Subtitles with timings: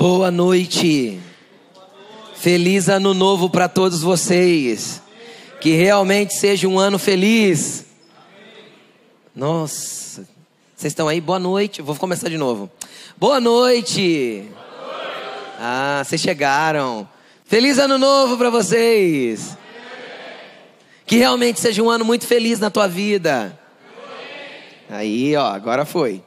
[0.00, 1.20] Boa noite.
[2.34, 5.02] Feliz ano novo para todos vocês.
[5.60, 7.84] Que realmente seja um ano feliz.
[9.36, 10.26] Nossa,
[10.74, 11.20] vocês estão aí?
[11.20, 11.82] Boa noite.
[11.82, 12.70] Vou começar de novo.
[13.18, 14.48] Boa noite.
[15.58, 17.06] Ah, vocês chegaram.
[17.44, 19.54] Feliz ano novo para vocês.
[21.04, 23.54] Que realmente seja um ano muito feliz na tua vida.
[24.88, 26.22] Aí, ó, agora foi.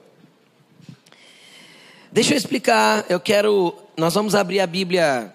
[2.13, 3.73] Deixa eu explicar, eu quero.
[3.97, 5.33] Nós vamos abrir a Bíblia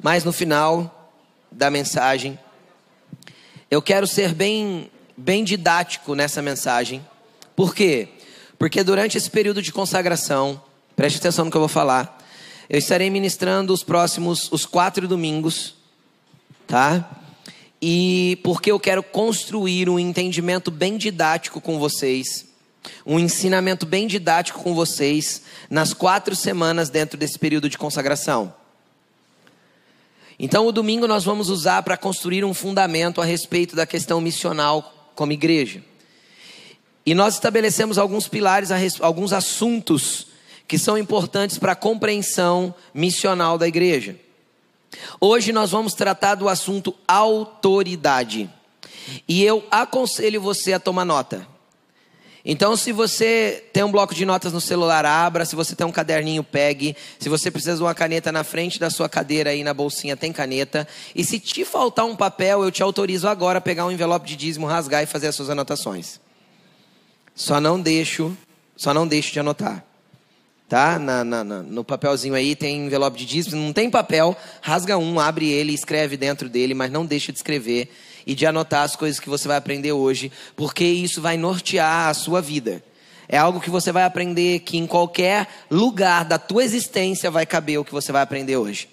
[0.00, 1.10] mais no final
[1.50, 2.38] da mensagem.
[3.68, 7.04] Eu quero ser bem, bem didático nessa mensagem.
[7.56, 8.10] Por quê?
[8.56, 10.62] Porque durante esse período de consagração,
[10.94, 12.16] preste atenção no que eu vou falar.
[12.70, 15.74] Eu estarei ministrando os próximos, os quatro domingos,
[16.64, 17.10] tá?
[17.82, 22.51] E porque eu quero construir um entendimento bem didático com vocês
[23.06, 28.54] um ensinamento bem didático com vocês nas quatro semanas dentro desse período de consagração.
[30.38, 35.10] Então, o domingo nós vamos usar para construir um fundamento a respeito da questão missional
[35.14, 35.82] como igreja.
[37.04, 40.28] E nós estabelecemos alguns pilares, alguns assuntos
[40.66, 44.16] que são importantes para a compreensão missional da igreja.
[45.20, 48.48] Hoje nós vamos tratar do assunto autoridade.
[49.28, 51.51] E eu aconselho você a tomar nota.
[52.44, 55.44] Então, se você tem um bloco de notas no celular, abra.
[55.44, 56.96] Se você tem um caderninho, pegue.
[57.18, 60.32] Se você precisa de uma caneta na frente da sua cadeira aí na bolsinha, tem
[60.32, 60.86] caneta.
[61.14, 64.34] E se te faltar um papel, eu te autorizo agora a pegar um envelope de
[64.34, 66.20] dízimo, rasgar e fazer as suas anotações.
[67.34, 68.36] Só não deixo,
[68.76, 69.84] só não deixo de anotar.
[70.68, 70.98] Tá?
[70.98, 73.62] Na, na, na, no papelzinho aí tem envelope de dízimo.
[73.62, 77.88] Não tem papel, rasga um, abre ele, escreve dentro dele, mas não deixa de escrever
[78.26, 82.14] e de anotar as coisas que você vai aprender hoje, porque isso vai nortear a
[82.14, 82.82] sua vida.
[83.28, 87.78] É algo que você vai aprender que em qualquer lugar da tua existência vai caber
[87.78, 88.88] o que você vai aprender hoje.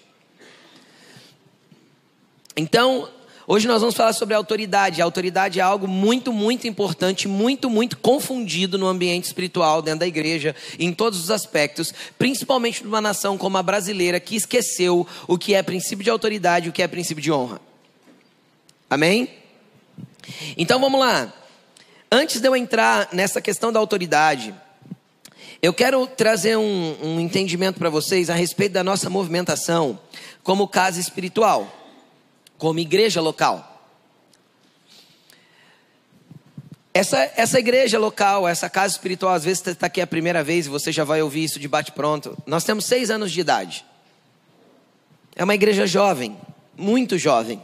[2.56, 3.08] Então,
[3.46, 5.02] hoje nós vamos falar sobre autoridade.
[5.02, 10.06] A autoridade é algo muito, muito importante, muito, muito confundido no ambiente espiritual dentro da
[10.06, 15.54] igreja, em todos os aspectos, principalmente numa nação como a brasileira que esqueceu o que
[15.54, 17.69] é princípio de autoridade e o que é princípio de honra.
[18.90, 19.28] Amém?
[20.58, 21.32] Então vamos lá.
[22.10, 24.52] Antes de eu entrar nessa questão da autoridade,
[25.62, 29.96] eu quero trazer um, um entendimento para vocês a respeito da nossa movimentação
[30.42, 31.72] como casa espiritual,
[32.58, 33.68] como igreja local.
[36.92, 40.68] Essa, essa igreja local, essa casa espiritual, às vezes está aqui a primeira vez e
[40.68, 42.36] você já vai ouvir isso de bate-pronto.
[42.44, 43.84] Nós temos seis anos de idade.
[45.36, 46.36] É uma igreja jovem,
[46.76, 47.62] muito jovem.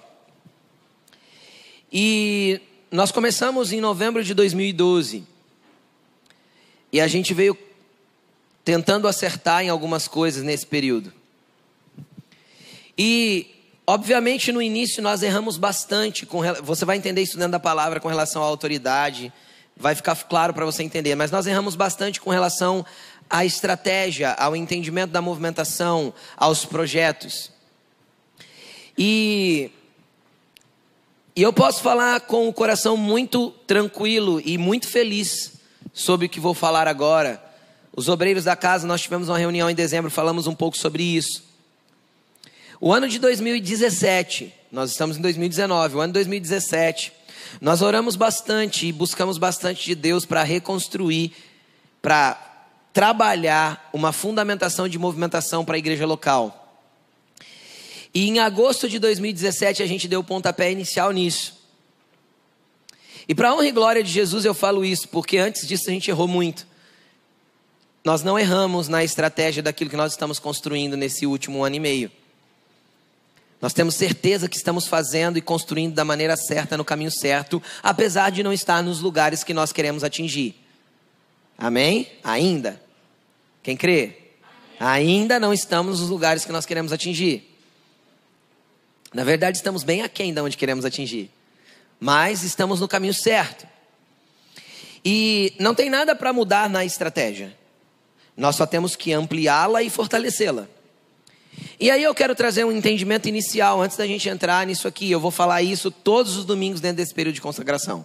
[1.99, 5.25] E nós começamos em novembro de 2012.
[6.93, 7.57] E a gente veio
[8.62, 11.11] tentando acertar em algumas coisas nesse período.
[12.99, 13.47] E,
[13.87, 16.27] obviamente, no início nós erramos bastante.
[16.27, 19.33] Com, você vai entender isso dentro da palavra com relação à autoridade.
[19.75, 21.15] Vai ficar claro para você entender.
[21.15, 22.84] Mas nós erramos bastante com relação
[23.31, 27.51] à estratégia, ao entendimento da movimentação, aos projetos.
[28.99, 29.71] E
[31.36, 35.52] e eu posso falar com o coração muito tranquilo e muito feliz
[35.92, 37.44] sobre o que vou falar agora.
[37.94, 41.44] Os obreiros da casa, nós tivemos uma reunião em dezembro, falamos um pouco sobre isso.
[42.80, 47.12] O ano de 2017, nós estamos em 2019, o ano de 2017,
[47.60, 51.32] nós oramos bastante e buscamos bastante de Deus para reconstruir,
[52.00, 52.64] para
[52.94, 56.66] trabalhar uma fundamentação de movimentação para a igreja local.
[58.16, 61.53] E em agosto de 2017 a gente deu o pontapé inicial nisso.
[63.28, 66.09] E para honra e glória de Jesus eu falo isso, porque antes disso a gente
[66.10, 66.66] errou muito.
[68.03, 72.10] Nós não erramos na estratégia daquilo que nós estamos construindo nesse último ano e meio.
[73.60, 78.31] Nós temos certeza que estamos fazendo e construindo da maneira certa, no caminho certo, apesar
[78.31, 80.54] de não estar nos lugares que nós queremos atingir.
[81.59, 82.10] Amém?
[82.24, 82.80] Ainda.
[83.63, 84.16] Quem crê?
[84.80, 87.55] Ainda não estamos nos lugares que nós queremos atingir.
[89.16, 91.30] Na verdade, estamos bem aquém de onde queremos atingir,
[91.98, 93.66] mas estamos no caminho certo.
[95.03, 97.57] E não tem nada para mudar na estratégia,
[98.36, 100.68] nós só temos que ampliá-la e fortalecê-la.
[101.80, 105.10] E aí eu quero trazer um entendimento inicial antes da gente entrar nisso aqui.
[105.10, 108.04] Eu vou falar isso todos os domingos dentro desse período de consagração.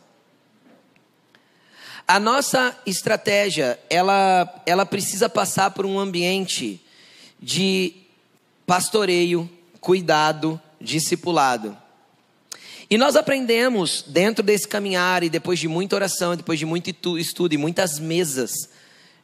[2.07, 6.81] A nossa estratégia, ela, ela precisa passar por um ambiente
[7.37, 7.95] de
[8.65, 9.49] pastoreio,
[9.81, 11.77] cuidado, discipulado.
[12.89, 17.53] E nós aprendemos dentro desse caminhar e depois de muita oração, depois de muito estudo
[17.53, 18.51] e muitas mesas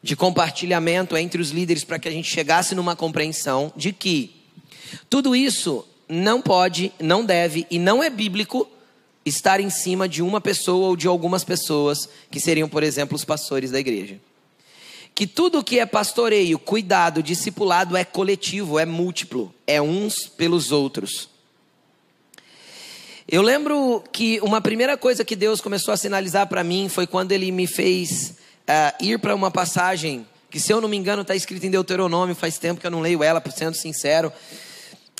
[0.01, 4.35] de compartilhamento entre os líderes para que a gente chegasse numa compreensão de que
[5.09, 8.69] tudo isso não pode, não deve e não é bíblico
[9.25, 13.25] estar em cima de uma pessoa ou de algumas pessoas, que seriam, por exemplo, os
[13.25, 14.19] pastores da igreja.
[15.13, 21.27] Que tudo que é pastoreio, cuidado, discipulado é coletivo, é múltiplo, é uns pelos outros.
[23.29, 27.33] Eu lembro que uma primeira coisa que Deus começou a sinalizar para mim foi quando
[27.33, 31.35] Ele me fez uh, ir para uma passagem que, se eu não me engano, está
[31.35, 32.33] escrita em Deuteronômio.
[32.33, 34.31] Faz tempo que eu não leio ela, sendo sincero.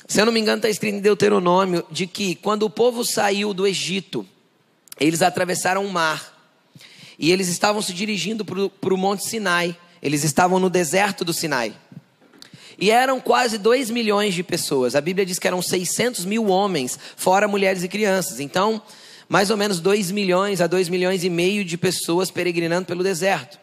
[0.06, 3.52] Se eu não me engano, está escrito em Deuteronômio de que quando o povo saiu
[3.52, 4.26] do Egito,
[4.98, 6.34] eles atravessaram o mar
[7.18, 9.76] e eles estavam se dirigindo para o Monte Sinai.
[10.00, 11.74] Eles estavam no deserto do Sinai.
[12.78, 14.94] E eram quase 2 milhões de pessoas.
[14.94, 18.38] A Bíblia diz que eram 600 mil homens, fora mulheres e crianças.
[18.38, 18.80] Então,
[19.28, 23.58] mais ou menos 2 milhões a 2 milhões e meio de pessoas peregrinando pelo deserto.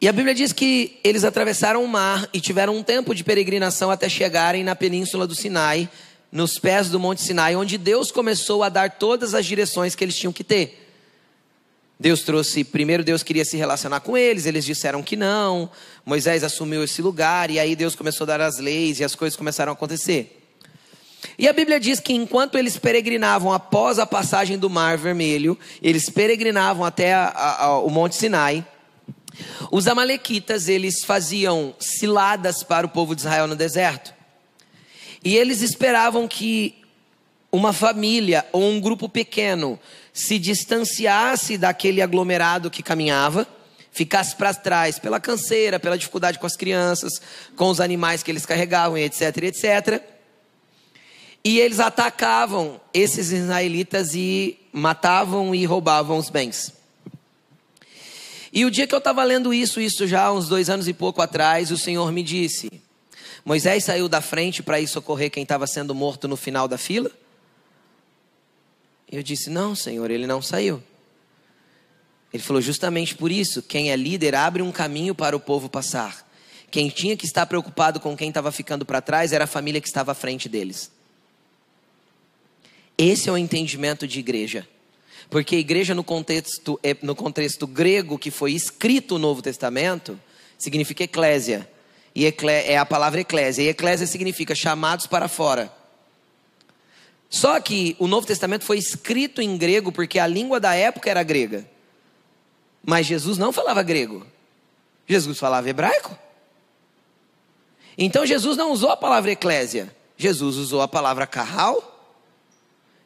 [0.00, 3.90] E a Bíblia diz que eles atravessaram o mar e tiveram um tempo de peregrinação
[3.90, 5.88] até chegarem na península do Sinai,
[6.30, 10.16] nos pés do Monte Sinai, onde Deus começou a dar todas as direções que eles
[10.16, 10.87] tinham que ter.
[12.00, 15.68] Deus trouxe, primeiro Deus queria se relacionar com eles, eles disseram que não.
[16.06, 19.36] Moisés assumiu esse lugar e aí Deus começou a dar as leis e as coisas
[19.36, 20.38] começaram a acontecer.
[21.36, 26.08] E a Bíblia diz que enquanto eles peregrinavam após a passagem do Mar Vermelho, eles
[26.08, 28.64] peregrinavam até a, a, a, o Monte Sinai.
[29.70, 34.14] Os amalequitas, eles faziam ciladas para o povo de Israel no deserto.
[35.24, 36.76] E eles esperavam que
[37.50, 39.78] uma família ou um grupo pequeno
[40.18, 43.46] se distanciasse daquele aglomerado que caminhava,
[43.92, 47.22] ficasse para trás pela canseira, pela dificuldade com as crianças,
[47.54, 50.02] com os animais que eles carregavam, etc, etc.
[51.44, 56.72] E eles atacavam esses israelitas e matavam e roubavam os bens.
[58.52, 61.22] E o dia que eu estava lendo isso, isso já uns dois anos e pouco
[61.22, 62.82] atrás, o Senhor me disse:
[63.44, 67.08] Moisés saiu da frente para ir socorrer quem estava sendo morto no final da fila?
[69.10, 70.82] Eu disse: Não, Senhor, ele não saiu.
[72.32, 76.26] Ele falou: Justamente por isso, quem é líder abre um caminho para o povo passar.
[76.70, 79.88] Quem tinha que estar preocupado com quem estava ficando para trás era a família que
[79.88, 80.90] estava à frente deles.
[82.96, 84.68] Esse é o entendimento de igreja.
[85.30, 90.20] Porque igreja no contexto, é, no contexto grego que foi escrito o Novo Testamento,
[90.58, 91.68] significa eclésia.
[92.14, 93.62] E é a palavra eclésia.
[93.62, 95.72] E eclésia significa chamados para fora.
[97.30, 101.22] Só que o Novo Testamento foi escrito em grego porque a língua da época era
[101.22, 101.68] grega.
[102.84, 104.26] Mas Jesus não falava grego.
[105.06, 106.16] Jesus falava hebraico.
[107.96, 109.94] Então Jesus não usou a palavra eclésia.
[110.16, 112.16] Jesus usou a palavra carral,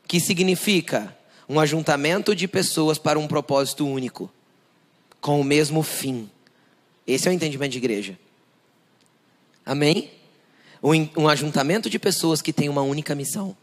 [0.07, 1.17] que significa
[1.49, 4.31] um ajuntamento de pessoas para um propósito único,
[5.21, 6.31] com o mesmo fim.
[7.07, 8.19] Esse é o entendimento de igreja.
[9.65, 10.11] Amém?
[10.83, 13.57] Um, um ajuntamento de pessoas que tem uma única missão.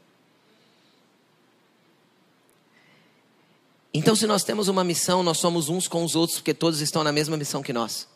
[3.94, 7.04] Então, se nós temos uma missão, nós somos uns com os outros, porque todos estão
[7.04, 8.08] na mesma missão que nós,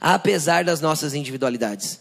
[0.00, 2.00] apesar das nossas individualidades.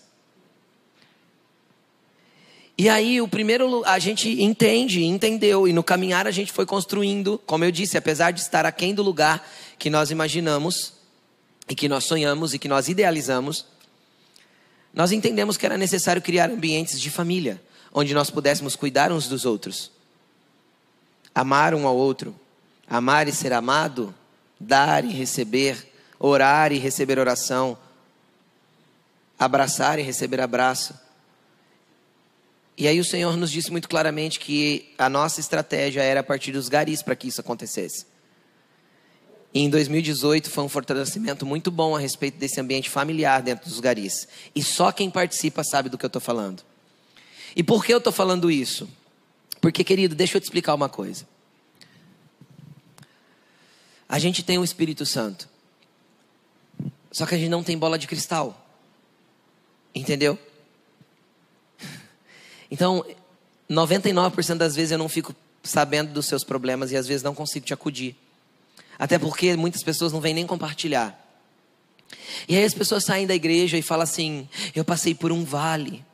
[2.76, 7.38] E aí, o primeiro, a gente entende, entendeu, e no caminhar a gente foi construindo,
[7.46, 9.48] como eu disse, apesar de estar aquém do lugar
[9.78, 10.94] que nós imaginamos,
[11.70, 13.66] e que nós sonhamos, e que nós idealizamos,
[14.94, 17.62] nós entendemos que era necessário criar ambientes de família,
[17.94, 19.92] onde nós pudéssemos cuidar uns dos outros,
[21.36, 22.34] amar um ao outro,
[22.90, 24.14] amar e ser amado,
[24.60, 27.78] dar e receber, orar e receber oração,
[29.38, 30.94] abraçar e receber abraço
[32.80, 36.54] e aí o Senhor nos disse muito claramente que a nossa estratégia era a partir
[36.54, 38.06] dos garis para que isso acontecesse.
[39.54, 43.82] E em 2018 foi um fortalecimento muito bom a respeito desse ambiente familiar dentro dos
[43.82, 44.30] garis.
[44.56, 46.64] E só quem participa sabe do que eu estou falando.
[47.54, 48.88] E por que eu estou falando isso?
[49.60, 51.28] Porque, querido, deixa eu te explicar uma coisa.
[54.10, 55.48] A gente tem o Espírito Santo.
[57.12, 58.66] Só que a gente não tem bola de cristal.
[59.94, 60.38] Entendeu?
[62.72, 63.04] Então,
[63.68, 67.66] 99% das vezes eu não fico sabendo dos seus problemas e às vezes não consigo
[67.66, 68.16] te acudir.
[69.00, 71.18] Até porque muitas pessoas não vêm nem compartilhar.
[72.48, 76.06] E aí as pessoas saem da igreja e falam assim: Eu passei por um vale,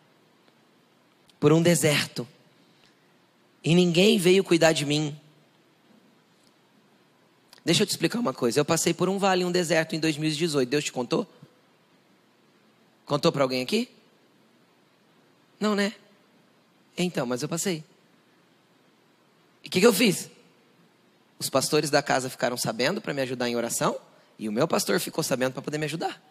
[1.40, 2.26] por um deserto,
[3.64, 5.20] e ninguém veio cuidar de mim.
[7.66, 8.60] Deixa eu te explicar uma coisa.
[8.60, 10.70] Eu passei por um vale, um deserto em 2018.
[10.70, 11.28] Deus te contou?
[13.08, 13.90] Contou para alguém aqui?
[15.60, 15.96] Não, né?
[16.96, 17.84] Então, mas eu passei.
[19.64, 20.30] E o que, que eu fiz?
[21.40, 24.00] Os pastores da casa ficaram sabendo para me ajudar em oração
[24.40, 26.22] E o meu pastor ficou sabendo para poder me ajudar.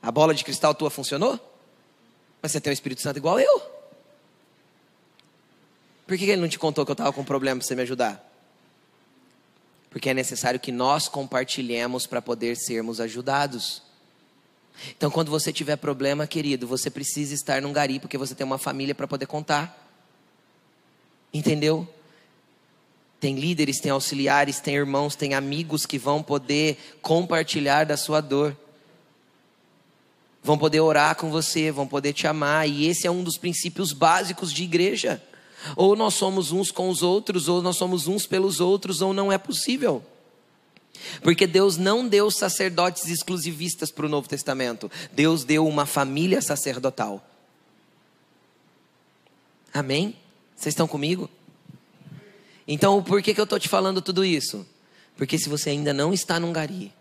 [0.00, 1.40] A bola de cristal tua funcionou?
[2.40, 3.62] Mas você tem o Espírito Santo igual eu.
[6.06, 7.82] Por que ele não te contou que eu estava com um problema para você me
[7.82, 8.25] ajudar?
[9.96, 13.80] Porque é necessário que nós compartilhemos para poder sermos ajudados.
[14.94, 18.58] Então, quando você tiver problema, querido, você precisa estar num gari, porque você tem uma
[18.58, 19.90] família para poder contar.
[21.32, 21.88] Entendeu?
[23.18, 28.54] Tem líderes, tem auxiliares, tem irmãos, tem amigos que vão poder compartilhar da sua dor.
[30.42, 33.94] Vão poder orar com você, vão poder te amar, e esse é um dos princípios
[33.94, 35.22] básicos de igreja.
[35.74, 39.32] Ou nós somos uns com os outros, ou nós somos uns pelos outros, ou não
[39.32, 40.04] é possível.
[41.22, 44.90] Porque Deus não deu sacerdotes exclusivistas para o Novo Testamento.
[45.12, 47.24] Deus deu uma família sacerdotal.
[49.72, 50.16] Amém?
[50.54, 51.28] Vocês estão comigo?
[52.66, 54.66] Então, por que, que eu estou te falando tudo isso?
[55.16, 56.92] Porque se você ainda não está num gari,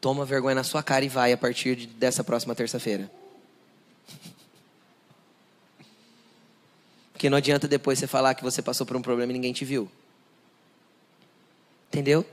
[0.00, 3.10] toma vergonha na sua cara e vai a partir dessa próxima terça-feira.
[7.22, 9.64] Porque não adianta depois você falar que você passou por um problema e ninguém te
[9.64, 9.88] viu.
[11.86, 12.26] Entendeu?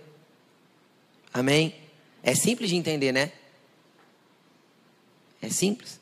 [1.31, 1.75] Amém?
[2.23, 3.31] É simples de entender, né?
[5.43, 5.99] É simples.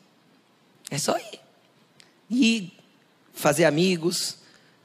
[0.90, 1.38] É só ir.
[2.30, 2.72] E
[3.34, 4.38] fazer amigos,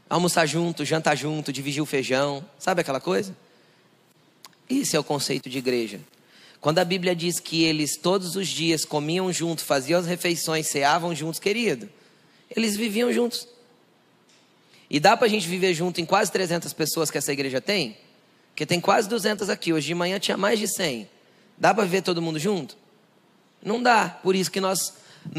[0.10, 3.34] almoçar junto, jantar junto, dividir o feijão, sabe aquela coisa?
[4.70, 6.02] Esse é o conceito de igreja.
[6.60, 11.16] Quando a Bíblia diz que eles todos os dias comiam junto, faziam as refeições, ceavam
[11.16, 11.90] juntos, querido,
[12.54, 13.53] eles viviam juntos.
[14.94, 17.98] E dá para a gente viver junto em quase 300 pessoas que essa igreja tem?
[18.50, 19.74] Porque tem quase 200 aqui.
[19.74, 21.10] Hoje de manhã tinha mais de 100.
[21.58, 22.78] Dá para viver todo mundo junto?
[23.66, 24.08] Não dá.
[24.08, 24.94] Por isso que nós,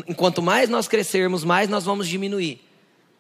[0.08, 2.60] enquanto mais nós crescermos, mais nós vamos diminuir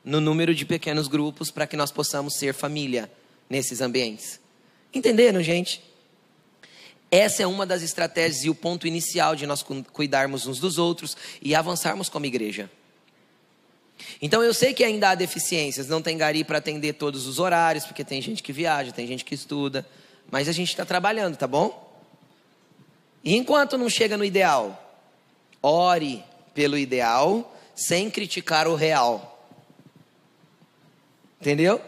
[0.04, 3.08] no número de pequenos grupos para que nós possamos ser família
[3.48, 4.40] nesses ambientes.
[4.92, 5.84] Entenderam, gente?
[7.12, 11.16] Essa é uma das estratégias e o ponto inicial de nós cuidarmos uns dos outros
[11.40, 12.68] e avançarmos como igreja.
[14.24, 17.84] Então eu sei que ainda há deficiências, não tem gari para atender todos os horários,
[17.84, 19.86] porque tem gente que viaja, tem gente que estuda,
[20.30, 21.94] mas a gente está trabalhando, tá bom?
[23.22, 24.98] E enquanto não chega no ideal,
[25.60, 29.46] ore pelo ideal, sem criticar o real.
[31.38, 31.78] Entendeu?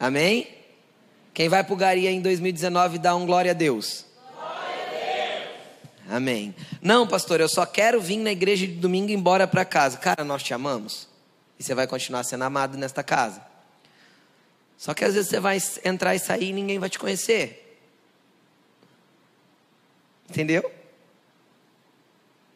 [0.00, 0.48] Amém?
[1.34, 4.06] Quem vai para o em 2019 dá um glória a Deus.
[6.08, 6.54] Amém.
[6.82, 9.96] Não, pastor, eu só quero vir na igreja de domingo e ir embora para casa.
[9.96, 11.08] Cara, nós te amamos.
[11.58, 13.42] E você vai continuar sendo amado nesta casa.
[14.76, 17.80] Só que às vezes você vai entrar e sair e ninguém vai te conhecer.
[20.28, 20.70] Entendeu?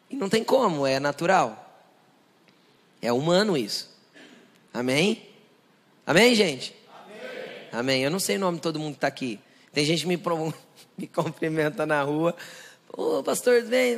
[0.09, 1.65] E não tem como, é natural.
[3.01, 3.89] É humano isso.
[4.73, 5.27] Amém?
[6.05, 6.75] Amém, gente?
[6.91, 7.69] Amém.
[7.71, 8.03] Amém.
[8.03, 9.39] Eu não sei o nome de todo mundo que está aqui.
[9.71, 10.19] Tem gente me,
[10.97, 12.35] me cumprimenta na rua.
[12.91, 13.97] Ô, oh, pastor, vem.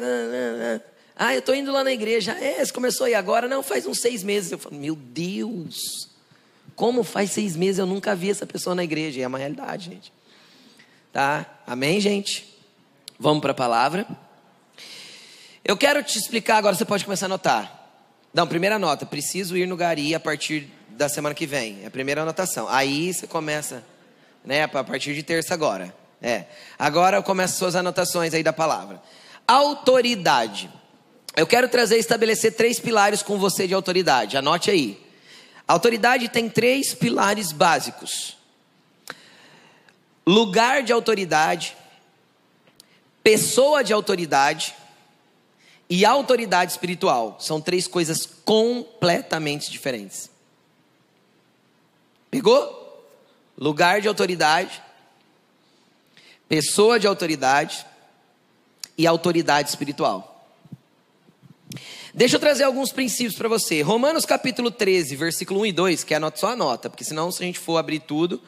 [1.16, 2.32] Ah, eu estou indo lá na igreja.
[2.34, 3.48] É, você começou aí agora?
[3.48, 4.52] Não, faz uns seis meses.
[4.52, 6.10] Eu falo, meu Deus.
[6.76, 9.22] Como faz seis meses eu nunca vi essa pessoa na igreja?
[9.22, 10.14] É uma realidade, gente.
[11.12, 11.62] Tá?
[11.68, 12.58] Amém, gente?
[13.20, 14.08] Vamos para a palavra.
[15.64, 17.90] Eu quero te explicar agora, você pode começar a anotar.
[18.34, 21.84] Não, primeira nota, preciso ir no Gari a partir da semana que vem.
[21.84, 22.68] É a primeira anotação.
[22.68, 23.84] Aí você começa,
[24.44, 25.94] né, a partir de terça agora.
[26.22, 26.46] É.
[26.78, 29.02] Agora eu começo suas anotações aí da palavra.
[29.48, 30.70] Autoridade.
[31.36, 34.38] Eu quero trazer e estabelecer três pilares com você de autoridade.
[34.38, 35.02] Anote aí.
[35.68, 38.38] autoridade tem três pilares básicos:
[40.26, 41.76] lugar de autoridade,
[43.24, 44.76] pessoa de autoridade
[45.90, 47.38] e autoridade espiritual.
[47.40, 50.30] São três coisas completamente diferentes.
[52.30, 52.80] Pegou?
[53.58, 54.82] Lugar de autoridade,
[56.52, 57.86] pessoa de autoridade
[58.98, 60.46] e autoridade espiritual.
[62.14, 63.82] Deixa eu trazer alguns princípios para você.
[63.82, 67.46] Romanos capítulo 13, versículo 1 e 2, que é só anota, porque senão se a
[67.46, 68.42] gente for abrir tudo,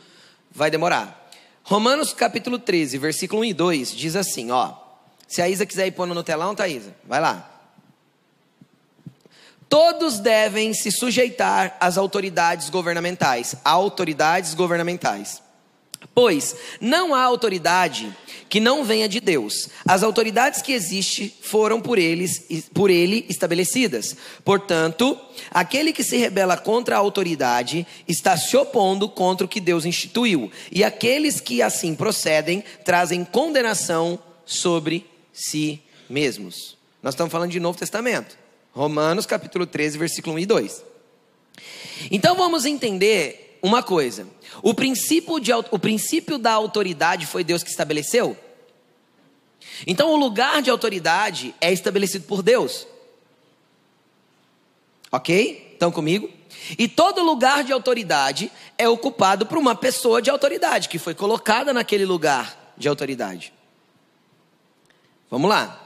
[0.52, 1.32] vai demorar.
[1.64, 4.74] Romanos capítulo 13, versículo 1 e 2 diz assim, ó.
[5.26, 7.50] Se a Isa quiser ir pondo no telão, tá Isa, vai lá.
[9.70, 15.43] Todos devem se sujeitar às autoridades governamentais, autoridades governamentais.
[16.16, 18.16] Pois não há autoridade
[18.48, 19.68] que não venha de Deus.
[19.84, 24.16] As autoridades que existem foram por eles por ele estabelecidas.
[24.46, 29.86] Portanto, aquele que se rebela contra a autoridade está se opondo contra o que Deus
[29.86, 30.52] instituiu.
[30.72, 36.78] E aqueles que assim procedem trazem condenação sobre si mesmos.
[37.02, 38.38] Nós estamos falando de Novo Testamento.
[38.72, 40.84] Romanos capítulo 13, versículo 1 e 2.
[42.12, 44.28] Então vamos entender uma coisa:
[44.62, 48.38] o princípio, de, o princípio da autoridade foi Deus que estabeleceu?
[49.88, 52.86] Então, o lugar de autoridade é estabelecido por Deus.
[55.10, 55.70] Ok?
[55.74, 56.30] Estão comigo?
[56.78, 61.74] E todo lugar de autoridade é ocupado por uma pessoa de autoridade, que foi colocada
[61.74, 63.54] naquele lugar de autoridade.
[65.30, 65.80] Vamos lá.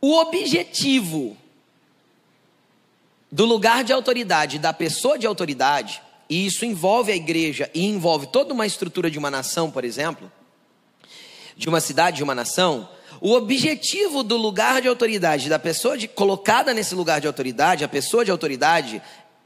[0.00, 1.36] O objetivo
[3.36, 8.28] do lugar de autoridade, da pessoa de autoridade, e isso envolve a igreja e envolve
[8.28, 10.32] toda uma estrutura de uma nação, por exemplo,
[11.54, 12.88] de uma cidade, de uma nação,
[13.20, 17.88] o objetivo do lugar de autoridade, da pessoa de, colocada nesse lugar de autoridade, a
[17.88, 19.02] pessoa de autoridade,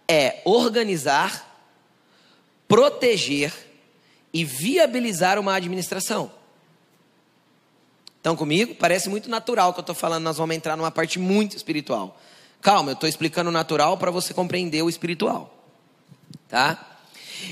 [0.07, 1.53] é organizar,
[2.69, 3.53] proteger
[4.33, 6.31] e viabilizar uma administração.
[8.19, 8.73] Estão comigo?
[8.77, 12.17] Parece muito natural que eu estou falando, nós vamos entrar numa parte muito espiritual.
[12.61, 15.55] Calma, eu estou explicando o natural para você compreender o espiritual.
[16.49, 16.99] Tá?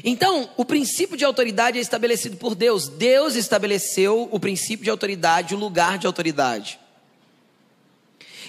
[0.05, 2.89] Então, o princípio de autoridade é estabelecido por Deus.
[2.89, 6.79] Deus estabeleceu o princípio de autoridade, o lugar de autoridade.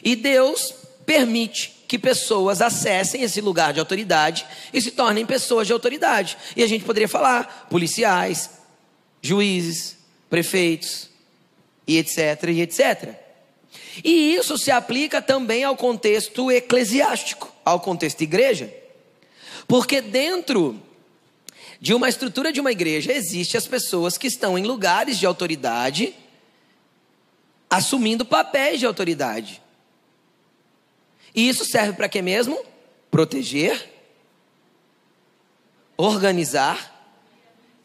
[0.04, 0.74] E Deus
[1.06, 6.38] permite que pessoas acessem esse lugar de autoridade e se tornem pessoas de autoridade.
[6.56, 8.50] E a gente poderia falar policiais,
[9.22, 9.98] juízes,
[10.30, 11.10] prefeitos,
[11.88, 13.29] e etc, e etc.
[14.04, 18.74] E isso se aplica também ao contexto eclesiástico, ao contexto igreja.
[19.68, 20.82] Porque dentro
[21.80, 26.14] de uma estrutura de uma igreja, existem as pessoas que estão em lugares de autoridade,
[27.70, 29.62] assumindo papéis de autoridade.
[31.34, 32.60] E isso serve para quê mesmo?
[33.10, 33.90] Proteger,
[35.96, 36.96] organizar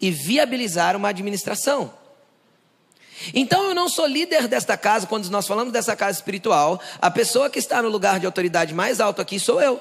[0.00, 1.92] e viabilizar uma administração.
[3.32, 7.48] Então eu não sou líder desta casa, quando nós falamos dessa casa espiritual, a pessoa
[7.48, 9.80] que está no lugar de autoridade mais alto aqui sou eu.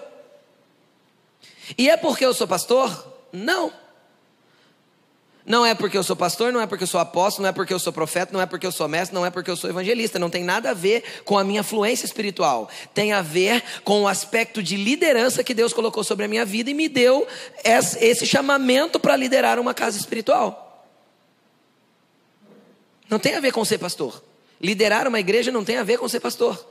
[1.77, 3.13] E é porque eu sou pastor?
[3.31, 3.71] Não.
[5.45, 7.73] Não é porque eu sou pastor, não é porque eu sou apóstolo, não é porque
[7.73, 10.17] eu sou profeta, não é porque eu sou mestre, não é porque eu sou evangelista.
[10.17, 12.69] Não tem nada a ver com a minha fluência espiritual.
[12.93, 16.69] Tem a ver com o aspecto de liderança que Deus colocou sobre a minha vida
[16.69, 17.27] e me deu
[17.65, 20.62] esse chamamento para liderar uma casa espiritual.
[23.09, 24.23] Não tem a ver com ser pastor.
[24.61, 26.67] Liderar uma igreja não tem a ver com ser pastor.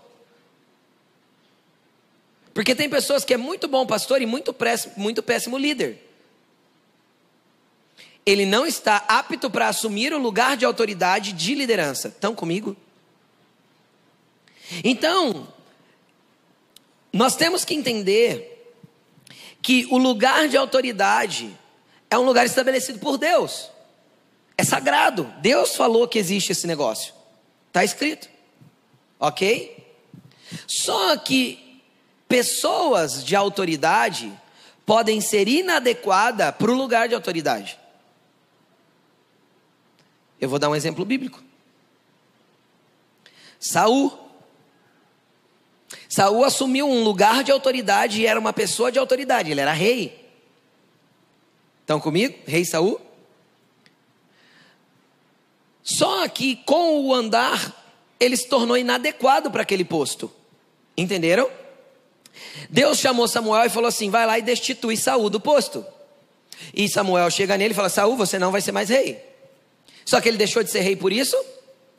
[2.55, 6.13] Porque tem pessoas que é muito bom pastor e muito péssimo, muito péssimo líder
[8.25, 12.09] ele não está apto para assumir o lugar de autoridade de liderança.
[12.09, 12.77] Estão comigo?
[14.85, 15.49] Então,
[17.13, 18.75] nós temos que entender
[19.61, 21.57] que o lugar de autoridade
[22.09, 23.71] é um lugar estabelecido por Deus.
[24.57, 25.25] É sagrado.
[25.41, 27.15] Deus falou que existe esse negócio.
[27.69, 28.29] Está escrito.
[29.19, 29.83] Ok?
[30.67, 31.81] Só que
[32.29, 34.33] pessoas de autoridade
[34.85, 37.79] podem ser inadequadas para o lugar de autoridade.
[40.41, 41.43] Eu vou dar um exemplo bíblico.
[43.61, 44.19] Saul.
[46.09, 50.31] Saul assumiu um lugar de autoridade e era uma pessoa de autoridade, ele era rei.
[51.81, 52.37] Estão comigo?
[52.47, 53.01] Rei Saul?
[55.83, 57.85] Só que com o andar,
[58.21, 60.31] ele se tornou inadequado para aquele posto.
[60.97, 61.51] Entenderam?
[62.71, 65.85] Deus chamou Samuel e falou assim: vai lá e destitui Saul do posto.
[66.73, 69.21] E Samuel chega nele e fala: Saul, você não vai ser mais rei.
[70.05, 71.37] Só que ele deixou de ser rei por isso?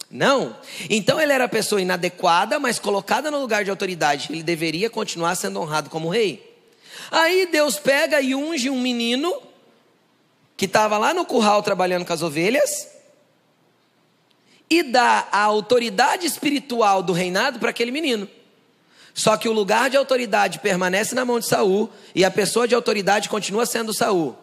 [0.09, 0.55] Não.
[0.89, 4.27] Então ele era pessoa inadequada, mas colocada no lugar de autoridade.
[4.31, 6.51] Ele deveria continuar sendo honrado como rei.
[7.11, 9.35] Aí Deus pega e unge um menino
[10.55, 12.93] que estava lá no curral trabalhando com as ovelhas
[14.73, 18.27] e dá a autoridade espiritual do reinado para aquele menino.
[19.13, 22.73] Só que o lugar de autoridade permanece na mão de Saul e a pessoa de
[22.73, 24.35] autoridade continua sendo Saul.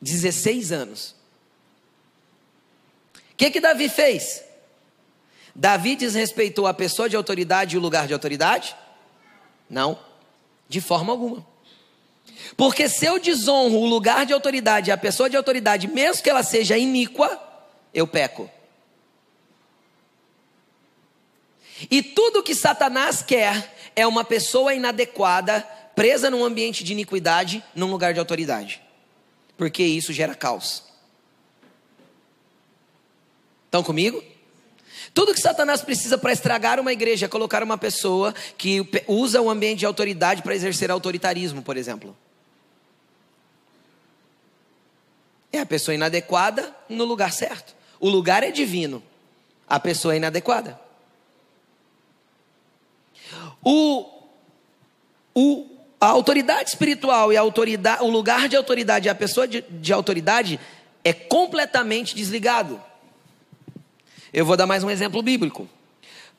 [0.00, 1.16] 16 anos.
[3.32, 4.44] O que que Davi fez?
[5.52, 8.76] Davi desrespeitou a pessoa de autoridade e o lugar de autoridade?
[9.68, 9.98] Não,
[10.68, 11.44] de forma alguma.
[12.56, 16.42] Porque se eu desonro o lugar de autoridade a pessoa de autoridade, mesmo que ela
[16.42, 17.40] seja iníqua,
[17.92, 18.50] eu peco.
[21.90, 25.60] E tudo que Satanás quer é uma pessoa inadequada,
[25.94, 28.82] presa num ambiente de iniquidade, num lugar de autoridade
[29.60, 30.82] porque isso gera caos.
[33.66, 34.24] Estão comigo?
[35.12, 39.50] Tudo que Satanás precisa para estragar uma igreja é colocar uma pessoa que usa o
[39.50, 42.16] ambiente de autoridade para exercer autoritarismo, por exemplo.
[45.52, 47.74] É a pessoa inadequada no lugar certo.
[47.98, 49.02] O lugar é divino,
[49.68, 50.80] a pessoa é inadequada.
[53.62, 54.08] O,
[55.34, 55.66] o,
[56.00, 59.92] a autoridade espiritual e a autoridade, o lugar de autoridade e a pessoa de, de
[59.92, 60.58] autoridade
[61.04, 62.80] é completamente desligado.
[64.32, 65.68] Eu vou dar mais um exemplo bíblico.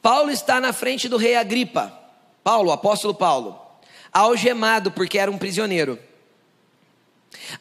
[0.02, 2.00] Paulo está na frente do rei Agripa.
[2.43, 3.60] Paulo, apóstolo Paulo,
[4.12, 6.00] algemado porque era um prisioneiro.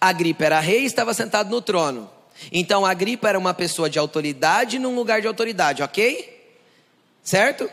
[0.00, 2.10] Agripa era rei e estava sentado no trono.
[2.52, 6.58] Então Agripa era uma pessoa de autoridade num lugar de autoridade, ok?
[7.22, 7.70] Certo?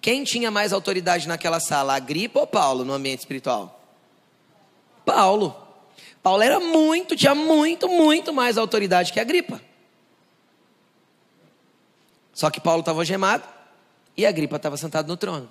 [0.00, 3.82] Quem tinha mais autoridade naquela sala, Agripa ou Paulo no ambiente espiritual?
[5.04, 5.56] Paulo.
[6.22, 9.60] Paulo era muito, tinha muito, muito mais autoridade que Agripa.
[12.34, 13.42] Só que Paulo estava gemado
[14.16, 15.48] e Agripa estava sentado no trono.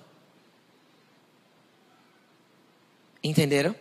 [3.22, 3.74] Entenderam?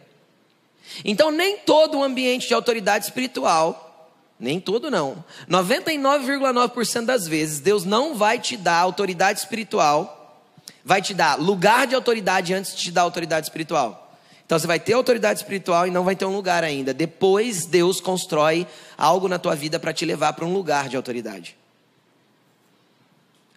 [1.04, 7.84] Então, nem todo o ambiente de autoridade espiritual, nem todo não, 99,9% das vezes, Deus
[7.84, 10.42] não vai te dar autoridade espiritual,
[10.86, 14.08] vai te dar lugar de autoridade antes de te dar autoridade espiritual.
[14.46, 16.94] Então você vai ter autoridade espiritual e não vai ter um lugar ainda.
[16.94, 18.66] Depois Deus constrói
[18.98, 21.58] algo na tua vida para te levar para um lugar de autoridade.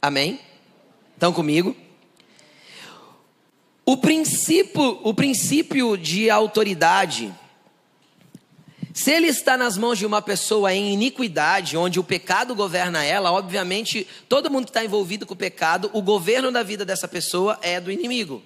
[0.02, 0.40] Amém?
[1.14, 1.76] Estão comigo?
[3.90, 7.34] O princípio, o princípio de autoridade,
[8.94, 13.32] se ele está nas mãos de uma pessoa em iniquidade, onde o pecado governa ela,
[13.32, 17.58] obviamente, todo mundo que está envolvido com o pecado, o governo da vida dessa pessoa
[17.62, 18.40] é do inimigo.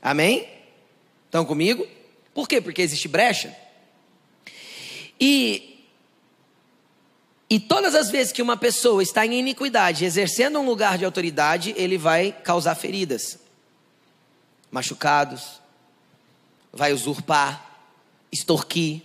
[0.00, 0.48] Amém?
[1.24, 1.84] Estão comigo?
[2.32, 2.60] Por quê?
[2.60, 3.52] Porque existe brecha.
[5.18, 5.84] E,
[7.50, 11.74] e todas as vezes que uma pessoa está em iniquidade, exercendo um lugar de autoridade,
[11.76, 13.47] ele vai causar feridas
[14.70, 15.60] machucados,
[16.72, 17.80] vai usurpar,
[18.30, 19.02] extorquir,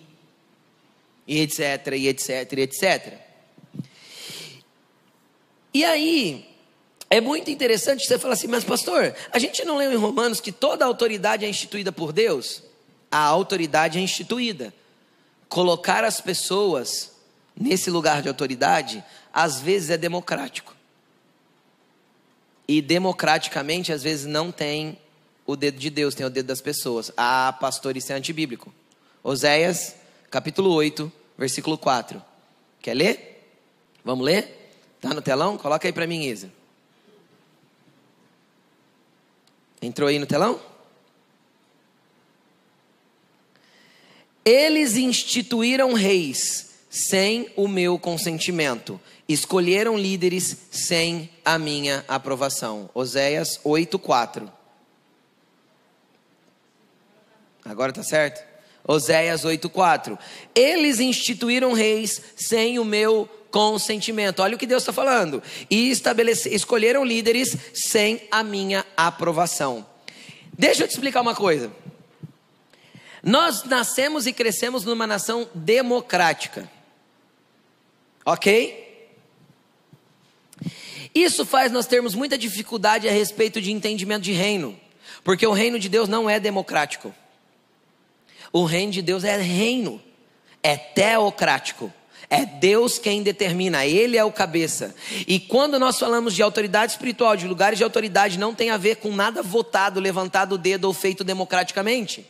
[1.27, 3.13] e etc, e etc, e etc.
[5.73, 6.49] E aí,
[7.09, 10.51] é muito interessante você falar assim, mas pastor, a gente não leu em Romanos que
[10.51, 12.61] toda autoridade é instituída por Deus?
[13.09, 14.73] A autoridade é instituída.
[15.47, 17.11] Colocar as pessoas
[17.55, 20.75] nesse lugar de autoridade, às vezes é democrático.
[22.67, 24.97] E democraticamente, às vezes, não tem
[25.45, 27.11] o dedo de Deus, tem o dedo das pessoas.
[27.17, 28.73] Ah, pastor, isso é antibíblico.
[29.23, 29.95] Oséias,
[30.29, 32.21] capítulo 8, versículo 4.
[32.81, 33.49] Quer ler?
[34.03, 34.73] Vamos ler?
[34.99, 35.57] Tá no telão?
[35.57, 36.51] Coloca aí para mim, Isa.
[39.81, 40.59] Entrou aí no telão?
[44.45, 48.99] Eles instituíram reis sem o meu consentimento.
[49.27, 52.89] Escolheram líderes sem a minha aprovação.
[52.93, 54.51] Oséias 8:4.
[57.65, 58.43] Agora tá certo?
[58.85, 60.17] Oséias 8,4.
[60.53, 64.41] Eles instituíram reis sem o meu consentimento.
[64.41, 65.41] Olha o que Deus está falando.
[65.69, 69.85] E escolheram líderes sem a minha aprovação.
[70.51, 71.71] Deixa eu te explicar uma coisa.
[73.21, 76.69] Nós nascemos e crescemos numa nação democrática.
[78.25, 78.81] Ok?
[81.15, 84.77] Isso faz nós termos muita dificuldade a respeito de entendimento de reino.
[85.23, 87.13] Porque o reino de Deus não é democrático.
[88.53, 89.99] O reino de Deus é reino,
[90.61, 91.91] é teocrático.
[92.29, 94.95] É Deus quem determina, Ele é o cabeça.
[95.27, 98.95] E quando nós falamos de autoridade espiritual, de lugares de autoridade, não tem a ver
[98.95, 102.25] com nada votado, levantado o dedo ou feito democraticamente.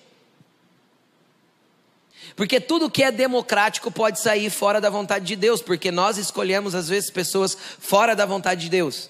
[2.35, 6.73] Porque tudo que é democrático pode sair fora da vontade de Deus, porque nós escolhemos
[6.75, 9.09] às vezes pessoas fora da vontade de Deus.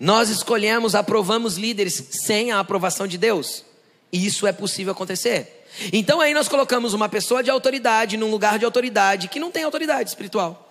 [0.00, 3.64] Nós escolhemos, aprovamos líderes sem a aprovação de Deus.
[4.12, 5.66] Isso é possível acontecer.
[5.92, 9.64] Então aí nós colocamos uma pessoa de autoridade num lugar de autoridade que não tem
[9.64, 10.70] autoridade espiritual.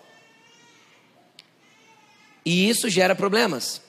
[2.46, 3.82] E isso gera problemas.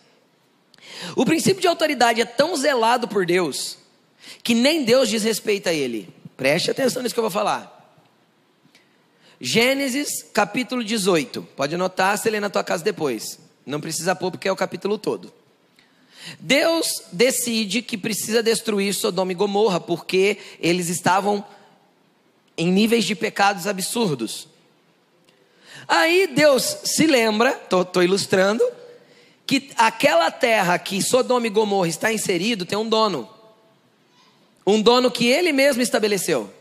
[1.17, 3.79] O princípio de autoridade é tão zelado por Deus
[4.43, 6.09] que nem Deus desrespeita ele.
[6.37, 7.81] Preste atenção nisso que eu vou falar.
[9.41, 11.43] Gênesis capítulo 18.
[11.57, 13.39] Pode anotar, se ler na tua casa depois.
[13.67, 15.33] Não precisa pôr porque é o capítulo todo.
[16.39, 21.45] Deus decide que precisa destruir Sodoma e Gomorra, porque eles estavam
[22.57, 24.49] em níveis de pecados absurdos.
[25.89, 28.65] Aí Deus se lembra, estou ilustrando,
[29.47, 33.29] que aquela terra que Sodoma e Gomorra está inserido tem um dono.
[34.67, 36.53] Um dono que ele mesmo estabeleceu.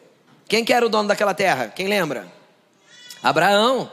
[0.47, 1.67] Quem que era o dono daquela terra?
[1.67, 2.31] Quem lembra?
[3.21, 3.89] Abraão.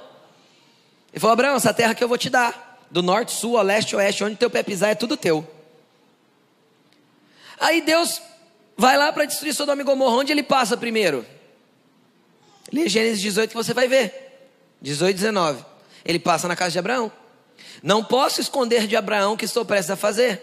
[1.12, 2.66] Ele falou: Abraão, essa terra que eu vou te dar.
[2.90, 5.46] Do norte, sul, ao leste, oeste, onde teu pé pisar é tudo teu.
[7.60, 8.20] Aí Deus
[8.76, 10.16] vai lá para destruir Sodoma e Gomorra.
[10.16, 11.24] Onde ele passa primeiro?
[12.72, 14.28] Lê Gênesis 18 que você vai ver.
[14.80, 15.64] 18, 19.
[16.04, 17.10] Ele passa na casa de Abraão.
[17.82, 20.42] Não posso esconder de Abraão que estou prestes a fazer.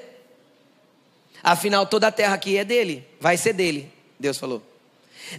[1.44, 4.64] Afinal, toda a terra aqui é dele, vai ser dele, Deus falou.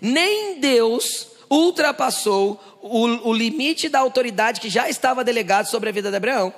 [0.01, 6.11] Nem Deus ultrapassou o, o limite da autoridade que já estava delegado sobre a vida
[6.11, 6.55] de Abraão.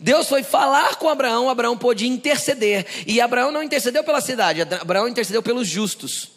[0.00, 2.86] Deus foi falar com Abraão, Abraão pôde interceder.
[3.06, 6.32] E Abraão não intercedeu pela cidade, Abraão intercedeu pelos justos.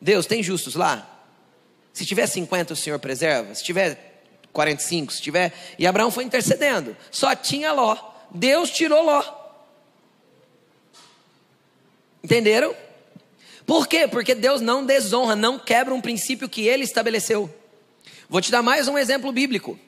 [0.00, 1.18] Deus, tem justos lá?
[1.92, 3.54] Se tiver 50, o Senhor preserva.
[3.54, 5.52] Se tiver 45, se tiver.
[5.78, 6.96] E Abraão foi intercedendo.
[7.10, 7.96] Só tinha Ló.
[8.30, 9.24] Deus tirou Ló.
[12.22, 12.74] Entenderam?
[13.66, 14.06] Por quê?
[14.06, 17.52] Porque Deus não desonra, não quebra um princípio que ele estabeleceu.
[18.28, 19.78] Vou te dar mais um exemplo bíblico.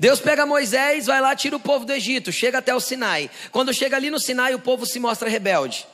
[0.00, 3.30] Deus pega Moisés, vai lá, tira o povo do Egito, chega até o Sinai.
[3.52, 5.86] Quando chega ali no Sinai, o povo se mostra rebelde.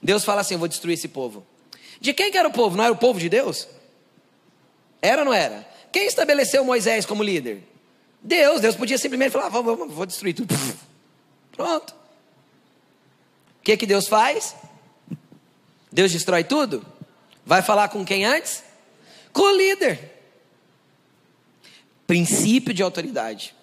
[0.00, 1.44] Deus fala assim: Eu vou destruir esse povo.
[2.00, 2.76] De quem que era o povo?
[2.76, 3.66] Não era o povo de Deus?
[5.02, 5.68] Era ou não era?
[5.90, 7.64] Quem estabeleceu Moisés como líder?
[8.22, 8.60] Deus.
[8.60, 10.54] Deus podia simplesmente falar: Vou, vou, vou destruir tudo.
[11.50, 11.92] Pronto.
[13.58, 14.54] O que, que Deus faz?
[15.90, 16.86] Deus destrói tudo?
[17.44, 18.62] Vai falar com quem antes?
[19.32, 20.19] Com o líder.
[22.10, 23.54] Princípio de autoridade.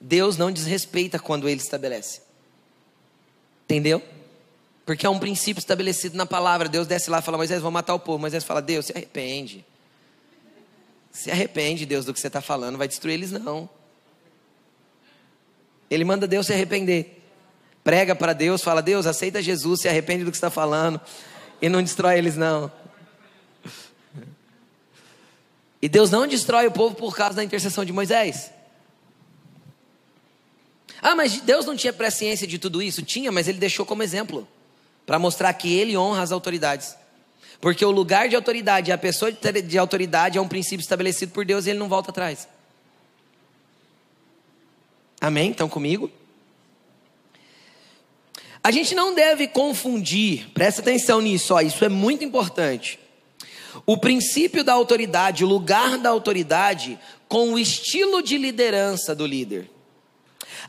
[0.00, 2.20] Deus não desrespeita quando ele estabelece.
[3.62, 4.02] Entendeu?
[4.84, 6.68] Porque é um princípio estabelecido na palavra.
[6.68, 8.18] Deus desce lá e fala: Moisés, vou matar o povo.
[8.18, 9.64] Moisés fala: Deus, se arrepende.
[11.12, 12.76] Se arrepende, Deus, do que você está falando.
[12.76, 13.70] Vai destruir eles, não.
[15.88, 17.22] Ele manda Deus se arrepender.
[17.84, 21.00] Prega para Deus, fala: Deus, aceita Jesus, se arrepende do que está falando
[21.60, 22.68] e não destrói eles, não.
[25.82, 28.52] E Deus não destrói o povo por causa da intercessão de Moisés.
[31.02, 33.02] Ah, mas Deus não tinha presciência de tudo isso?
[33.02, 34.46] Tinha, mas ele deixou como exemplo
[35.04, 36.96] para mostrar que ele honra as autoridades.
[37.60, 41.66] Porque o lugar de autoridade a pessoa de autoridade é um princípio estabelecido por Deus
[41.66, 42.46] e ele não volta atrás.
[45.20, 45.50] Amém?
[45.50, 46.10] Estão comigo?
[48.62, 52.98] A gente não deve confundir, presta atenção nisso, ó, isso é muito importante.
[53.86, 59.70] O princípio da autoridade, o lugar da autoridade, com o estilo de liderança do líder.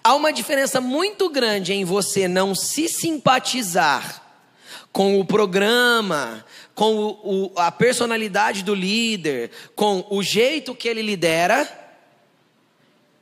[0.04, 4.22] Há uma diferença muito grande em você não se simpatizar
[4.92, 11.02] com o programa, com o, o, a personalidade do líder, com o jeito que ele
[11.02, 11.68] lidera,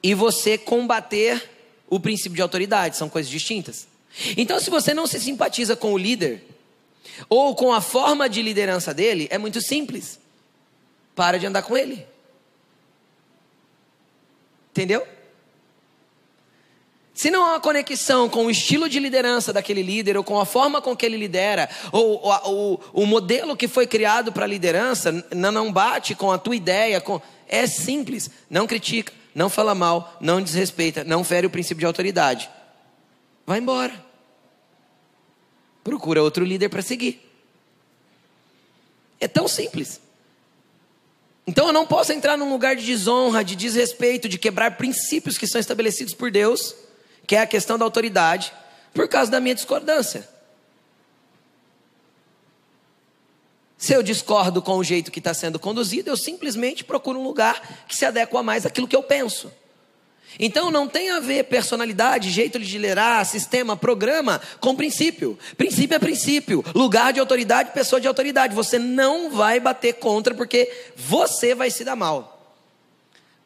[0.03, 1.49] e você combater
[1.89, 2.97] o princípio de autoridade.
[2.97, 3.87] São coisas distintas.
[4.35, 6.43] Então, se você não se simpatiza com o líder,
[7.29, 10.19] ou com a forma de liderança dele, é muito simples.
[11.15, 12.05] Para de andar com ele.
[14.71, 15.05] Entendeu?
[17.13, 20.45] Se não há uma conexão com o estilo de liderança daquele líder, ou com a
[20.45, 24.47] forma com que ele lidera, ou, ou, ou o modelo que foi criado para a
[24.47, 27.21] liderança, não bate com a tua ideia, com...
[27.47, 28.29] é simples.
[28.49, 32.49] Não critica, não fala mal, não desrespeita, não fere o princípio de autoridade.
[33.45, 34.10] Vai embora.
[35.83, 37.27] Procura outro líder para seguir.
[39.19, 39.99] É tão simples.
[41.45, 45.47] Então eu não posso entrar num lugar de desonra, de desrespeito, de quebrar princípios que
[45.47, 46.75] são estabelecidos por Deus,
[47.25, 48.53] que é a questão da autoridade,
[48.93, 50.27] por causa da minha discordância.
[53.77, 57.85] Se eu discordo com o jeito que está sendo conduzido, eu simplesmente procuro um lugar
[57.87, 59.51] que se adequa mais àquilo que eu penso.
[60.39, 65.37] Então não tem a ver personalidade, jeito de liderar, sistema, programa com princípio.
[65.57, 68.55] Princípio é princípio, lugar de autoridade, pessoa de autoridade.
[68.55, 72.55] Você não vai bater contra porque você vai se dar mal.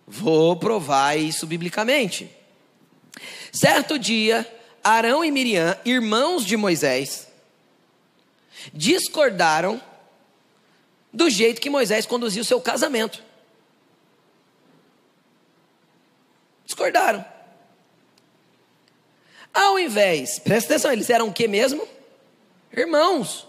[0.07, 2.29] Vou provar isso biblicamente.
[3.51, 4.47] Certo dia,
[4.83, 7.27] Arão e Miriam, irmãos de Moisés,
[8.71, 9.81] discordaram
[11.11, 13.24] do jeito que Moisés conduziu o seu casamento.
[16.65, 17.23] Discordaram.
[19.53, 21.87] Ao invés, presta atenção, eles eram o que mesmo?
[22.75, 23.47] Irmãos.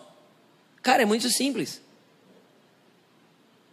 [0.83, 1.81] Cara, é muito simples.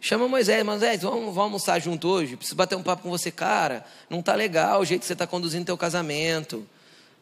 [0.00, 2.36] Chama Moisés, Moisés, vamos, vamos almoçar junto hoje.
[2.36, 3.86] Preciso bater um papo com você, cara.
[4.10, 6.66] Não tá legal o jeito que você está conduzindo teu casamento.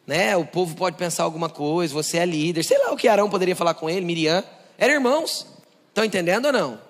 [0.05, 0.35] Né?
[0.35, 2.63] O povo pode pensar alguma coisa, você é líder.
[2.63, 4.43] Sei lá o que Arão poderia falar com ele, Miriam.
[4.77, 5.47] Eram irmãos.
[5.89, 6.81] Estão entendendo ou não?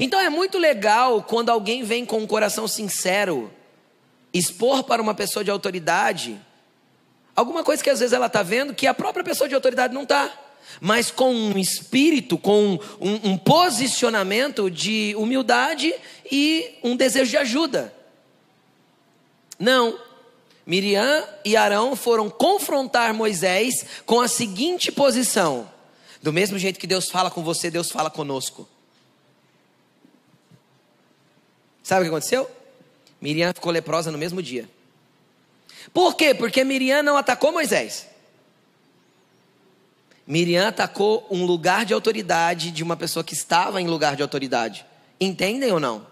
[0.00, 3.52] Então é muito legal quando alguém vem com um coração sincero
[4.32, 6.38] expor para uma pessoa de autoridade
[7.38, 10.02] alguma coisa que às vezes ela está vendo que a própria pessoa de autoridade não
[10.02, 10.28] está,
[10.80, 15.94] mas com um espírito, com um, um posicionamento de humildade
[16.30, 17.94] e um desejo de ajuda.
[19.56, 20.00] Não.
[20.66, 25.70] Miriam e Arão foram confrontar Moisés com a seguinte posição:
[26.20, 28.68] do mesmo jeito que Deus fala com você, Deus fala conosco.
[31.84, 32.50] Sabe o que aconteceu?
[33.20, 34.68] Miriam ficou leprosa no mesmo dia.
[35.92, 36.34] Por quê?
[36.34, 38.06] Porque Miriam não atacou Moisés.
[40.26, 44.84] Miriam atacou um lugar de autoridade de uma pessoa que estava em lugar de autoridade.
[45.18, 46.06] Entendem ou não?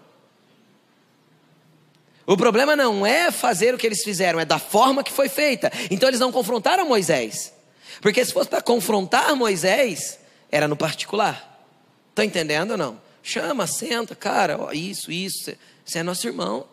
[2.25, 5.71] O problema não é fazer o que eles fizeram, é da forma que foi feita.
[5.89, 7.53] Então eles não confrontaram Moisés.
[8.01, 10.19] Porque se fosse para confrontar Moisés,
[10.51, 11.63] era no particular.
[12.09, 13.01] Está entendendo ou não?
[13.23, 15.51] Chama, senta, cara, ó, isso, isso,
[15.85, 16.65] você é nosso irmão.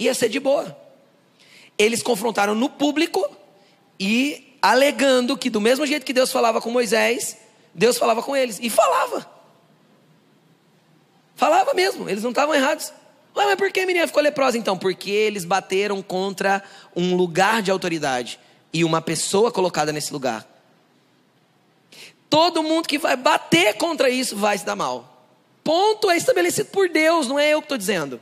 [0.00, 0.74] Ia ser de boa.
[1.76, 3.24] Eles confrontaram no público
[3.98, 7.36] e alegando que do mesmo jeito que Deus falava com Moisés,
[7.74, 8.58] Deus falava com eles.
[8.62, 9.30] E falava.
[11.36, 12.92] Falava mesmo, eles não estavam errados.
[13.36, 14.76] Ué, mas por que Miriam ficou leprosa então?
[14.76, 16.62] Porque eles bateram contra
[16.96, 18.40] um lugar de autoridade
[18.72, 20.46] e uma pessoa colocada nesse lugar.
[22.30, 25.26] Todo mundo que vai bater contra isso vai se dar mal.
[25.62, 28.20] Ponto é estabelecido por Deus, não é eu que estou dizendo.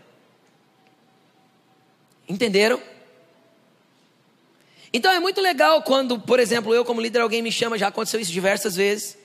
[2.29, 2.81] Entenderam?
[4.93, 8.21] Então é muito legal quando, por exemplo, eu como líder, alguém me chama, já aconteceu
[8.21, 9.17] isso diversas vezes.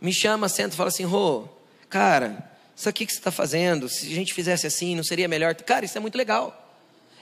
[0.00, 1.48] Me chama, senta e fala assim, Rô,
[1.88, 5.54] cara, isso aqui que você está fazendo, se a gente fizesse assim, não seria melhor?
[5.54, 6.60] Cara, isso é muito legal.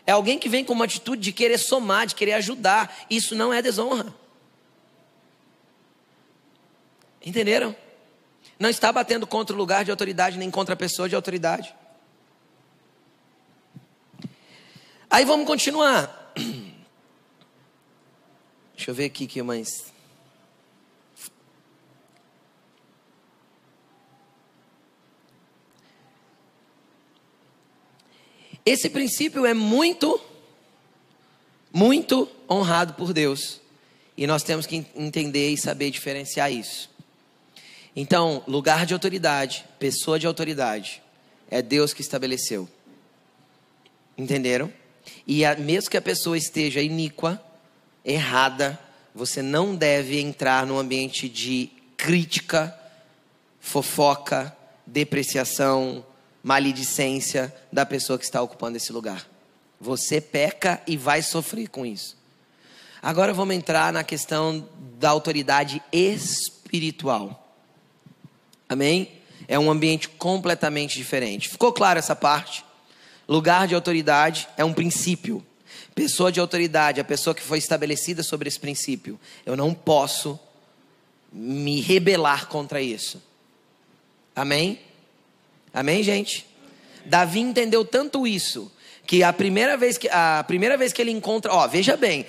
[0.07, 3.07] É alguém que vem com uma atitude de querer somar, de querer ajudar.
[3.09, 4.12] Isso não é desonra.
[7.25, 7.75] Entenderam?
[8.59, 11.72] Não está batendo contra o lugar de autoridade, nem contra a pessoa de autoridade.
[15.12, 16.33] Aí vamos continuar.
[18.75, 19.92] Deixa eu ver aqui que mais.
[28.64, 30.18] Esse princípio é muito,
[31.70, 33.61] muito honrado por Deus.
[34.16, 36.88] E nós temos que entender e saber diferenciar isso.
[37.94, 41.03] Então, lugar de autoridade, pessoa de autoridade,
[41.51, 42.66] é Deus que estabeleceu.
[44.16, 44.72] Entenderam?
[45.26, 47.42] E a, mesmo que a pessoa esteja iníqua,
[48.04, 48.78] errada,
[49.14, 52.76] você não deve entrar no ambiente de crítica,
[53.60, 56.04] fofoca, depreciação,
[56.42, 59.26] maledicência da pessoa que está ocupando esse lugar.
[59.80, 62.16] Você peca e vai sofrer com isso.
[63.00, 67.56] Agora vamos entrar na questão da autoridade espiritual.
[68.68, 69.12] Amém?
[69.48, 71.48] É um ambiente completamente diferente.
[71.48, 72.64] Ficou claro essa parte?
[73.28, 75.44] Lugar de autoridade é um princípio.
[75.94, 79.18] Pessoa de autoridade, a pessoa que foi estabelecida sobre esse princípio.
[79.44, 80.38] Eu não posso
[81.32, 83.22] me rebelar contra isso.
[84.35, 84.80] Amém?
[85.72, 86.46] Amém, gente?
[87.04, 88.70] Davi entendeu tanto isso
[89.06, 92.24] que a primeira vez que a primeira vez que ele encontra, ó, veja bem,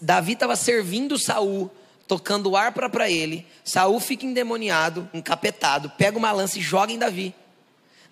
[0.00, 1.70] Davi estava servindo Saul,
[2.06, 3.46] tocando harpa para ele.
[3.64, 7.34] Saul fica endemoniado, encapetado, pega uma lança e joga em Davi.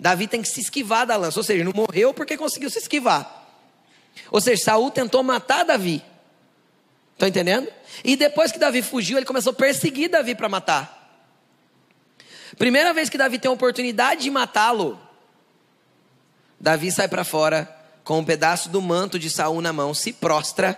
[0.03, 3.47] Davi tem que se esquivar da lança, ou seja, não morreu porque conseguiu se esquivar.
[4.33, 6.03] Ou seja, Saul tentou matar Davi.
[7.13, 7.69] Estão entendendo?
[8.03, 11.25] E depois que Davi fugiu, ele começou a perseguir Davi para matar.
[12.59, 15.01] Primeira vez que Davi tem a oportunidade de matá-lo,
[16.59, 20.77] Davi sai para fora com um pedaço do manto de Saul na mão, se prostra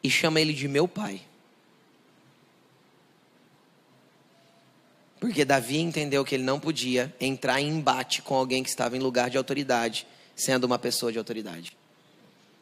[0.00, 1.20] e chama ele de meu pai.
[5.24, 9.00] Porque Davi entendeu que ele não podia entrar em embate com alguém que estava em
[9.00, 10.06] lugar de autoridade,
[10.36, 11.74] sendo uma pessoa de autoridade.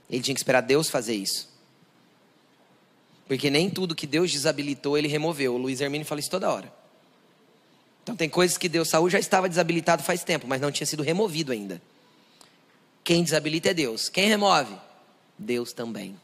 [0.09, 1.49] Ele tinha que esperar Deus fazer isso.
[3.27, 5.57] Porque nem tudo que Deus desabilitou, ele removeu.
[5.57, 6.73] O Luiz Hermínio fala isso toda hora.
[8.05, 11.03] Então tem coisas que Deus, Saul já estava desabilitado faz tempo, mas não tinha sido
[11.03, 11.83] removido ainda.
[13.03, 14.09] Quem desabilita é Deus.
[14.09, 14.73] Quem remove?
[15.37, 16.17] Deus também.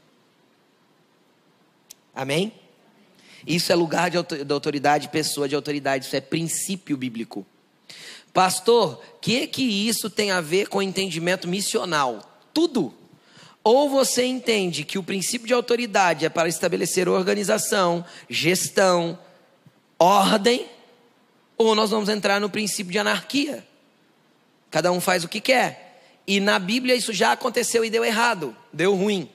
[2.15, 2.53] Amém?
[3.47, 4.17] Isso é lugar de
[4.53, 7.47] autoridade, pessoa de autoridade, isso é princípio bíblico.
[8.33, 12.41] Pastor, o que que isso tem a ver com entendimento missional?
[12.53, 12.95] Tudo.
[13.65, 19.19] Ou você entende que o princípio de autoridade é para estabelecer organização, gestão,
[19.99, 20.67] ordem,
[21.57, 23.67] ou nós vamos entrar no princípio de anarquia.
[24.71, 26.01] Cada um faz o que quer.
[26.27, 29.29] E na Bíblia isso já aconteceu e deu errado, deu ruim.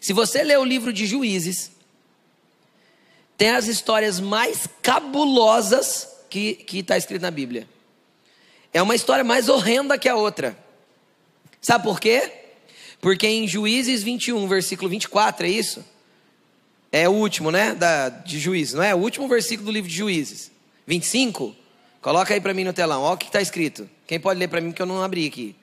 [0.00, 1.72] Se você ler o livro de Juízes,
[3.38, 7.66] tem as histórias mais cabulosas que está escrito na Bíblia.
[8.74, 10.58] É uma história mais horrenda que a outra.
[11.60, 12.30] Sabe por quê?
[13.00, 15.84] Porque em Juízes 21, versículo 24, é isso?
[16.90, 17.74] É o último, né?
[17.74, 18.94] Da, de Juízes, não é?
[18.94, 20.50] O último versículo do livro de Juízes.
[20.86, 21.54] 25?
[22.00, 23.02] Coloca aí para mim no telão.
[23.02, 23.88] Olha o que está escrito.
[24.06, 25.54] Quem pode ler para mim que eu não abri aqui?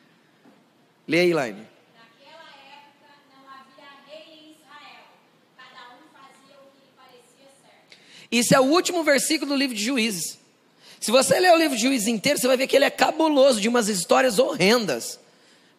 [1.07, 1.61] Lê aí, Laine.
[1.95, 5.05] Naquela época não havia rei em Israel.
[5.57, 7.97] Cada um fazia o que lhe parecia certo.
[8.31, 10.37] Isso é o último versículo do livro de Juízes.
[10.99, 13.61] Se você ler o livro de Juízes inteiro, você vai ver que ele é cabuloso,
[13.61, 15.19] de umas histórias horrendas.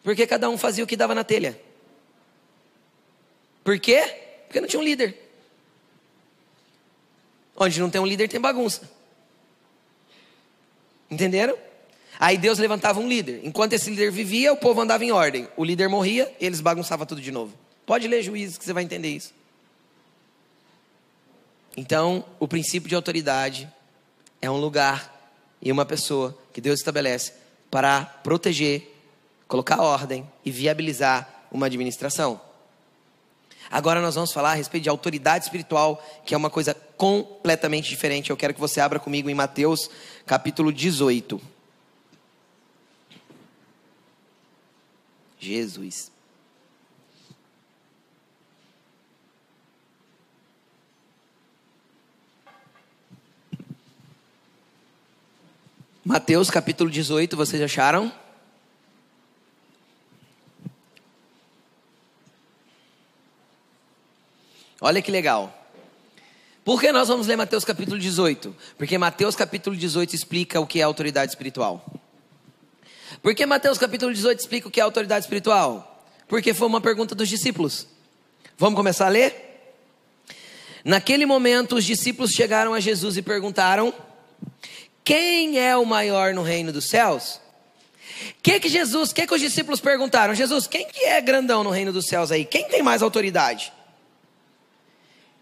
[0.03, 1.59] Porque cada um fazia o que dava na telha.
[3.63, 4.01] Por quê?
[4.47, 5.15] Porque não tinha um líder.
[7.57, 8.89] Onde não tem um líder, tem bagunça.
[11.09, 11.57] Entenderam?
[12.19, 13.41] Aí Deus levantava um líder.
[13.43, 15.47] Enquanto esse líder vivia, o povo andava em ordem.
[15.57, 17.53] O líder morria, eles bagunçavam tudo de novo.
[17.85, 19.33] Pode ler juízes que você vai entender isso.
[21.77, 23.71] Então, o princípio de autoridade
[24.41, 25.13] é um lugar
[25.61, 27.33] e uma pessoa que Deus estabelece
[27.69, 28.99] para proteger,
[29.47, 32.41] colocar ordem e viabilizar uma administração.
[33.69, 38.31] Agora nós vamos falar a respeito de autoridade espiritual, que é uma coisa completamente diferente.
[38.31, 39.87] Eu quero que você abra comigo em Mateus
[40.25, 41.39] capítulo 18.
[45.39, 46.11] Jesus.
[56.07, 58.09] Mateus capítulo 18, vocês acharam?
[64.79, 65.53] Olha que legal.
[66.63, 68.55] Por que nós vamos ler Mateus capítulo 18?
[68.77, 71.85] Porque Mateus capítulo 18 explica o que é autoridade espiritual.
[73.21, 76.07] Por que Mateus capítulo 18 explica o que é autoridade espiritual?
[76.25, 77.85] Porque foi uma pergunta dos discípulos.
[78.57, 79.75] Vamos começar a ler?
[80.85, 83.93] Naquele momento, os discípulos chegaram a Jesus e perguntaram:
[85.07, 87.39] Quem é o maior no reino dos céus?
[88.43, 90.35] Que que Jesus, que que os discípulos perguntaram?
[90.35, 92.43] Jesus, quem que é grandão no reino dos céus aí?
[92.43, 93.71] Quem tem mais autoridade?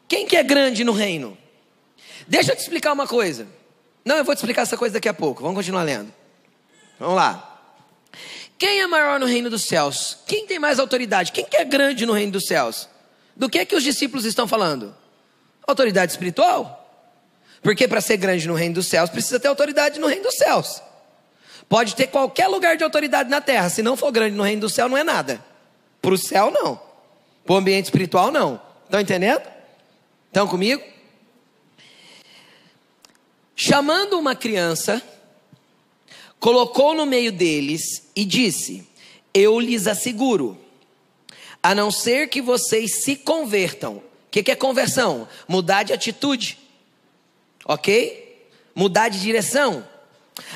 [0.07, 1.35] Quem que é grande no reino?
[2.27, 3.47] Deixa eu te explicar uma coisa.
[4.05, 5.41] Não, eu vou te explicar essa coisa daqui a pouco.
[5.41, 6.13] Vamos continuar lendo.
[6.99, 7.59] Vamos lá.
[8.59, 10.19] Quem é maior no reino dos céus?
[10.27, 11.31] Quem tem mais autoridade?
[11.31, 12.87] Quem que é grande no reino dos céus?
[13.35, 14.95] Do que que os discípulos estão falando?
[15.65, 16.84] Autoridade espiritual?
[17.65, 20.83] Porque para ser grande no reino dos céus precisa ter autoridade no reino dos céus.
[21.67, 24.69] Pode ter qualquer lugar de autoridade na terra, se não for grande no reino do
[24.69, 25.43] céu, não é nada.
[25.99, 26.79] Para o céu, não.
[27.43, 28.61] Para o ambiente espiritual, não.
[28.83, 29.41] Estão entendendo?
[30.27, 30.83] Estão comigo?
[33.55, 35.01] Chamando uma criança,
[36.39, 38.87] colocou no meio deles e disse:
[39.33, 40.55] Eu lhes asseguro,
[41.63, 43.95] a não ser que vocês se convertam.
[43.95, 45.27] O que, que é conversão?
[45.47, 46.59] Mudar de atitude,
[47.65, 48.47] ok?
[48.75, 49.85] Mudar de direção.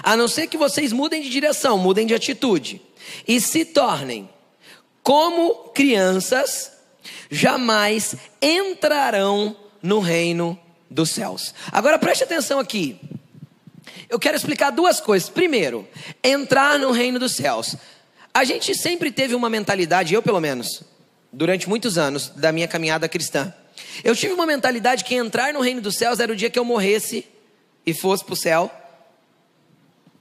[0.03, 2.81] A não ser que vocês mudem de direção, mudem de atitude
[3.27, 4.29] e se tornem
[5.01, 6.71] como crianças,
[7.31, 11.53] jamais entrarão no reino dos céus.
[11.71, 12.99] Agora preste atenção aqui.
[14.09, 15.29] Eu quero explicar duas coisas.
[15.29, 15.87] Primeiro,
[16.23, 17.75] entrar no reino dos céus.
[18.33, 20.83] A gente sempre teve uma mentalidade, eu pelo menos,
[21.31, 23.53] durante muitos anos da minha caminhada cristã.
[24.03, 26.65] Eu tive uma mentalidade que entrar no reino dos céus era o dia que eu
[26.65, 27.25] morresse
[27.85, 28.71] e fosse para o céu,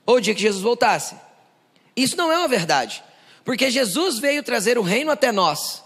[0.07, 1.15] ou o dia que Jesus voltasse.
[1.95, 3.03] Isso não é uma verdade,
[3.45, 5.85] porque Jesus veio trazer o reino até nós.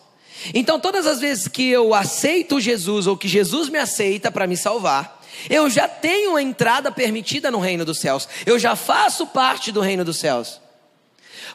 [0.55, 4.57] Então, todas as vezes que eu aceito Jesus ou que Jesus me aceita para me
[4.57, 5.21] salvar,
[5.51, 9.81] eu já tenho a entrada permitida no reino dos céus, eu já faço parte do
[9.81, 10.62] reino dos céus.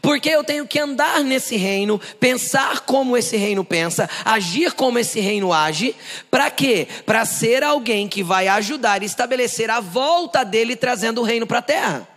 [0.02, 5.20] Porque eu tenho que andar nesse reino, pensar como esse reino pensa, agir como esse
[5.20, 5.95] reino age,
[6.30, 6.88] para quê?
[7.06, 11.60] Para ser alguém que vai ajudar e estabelecer a volta dele trazendo o reino para
[11.60, 12.08] a terra.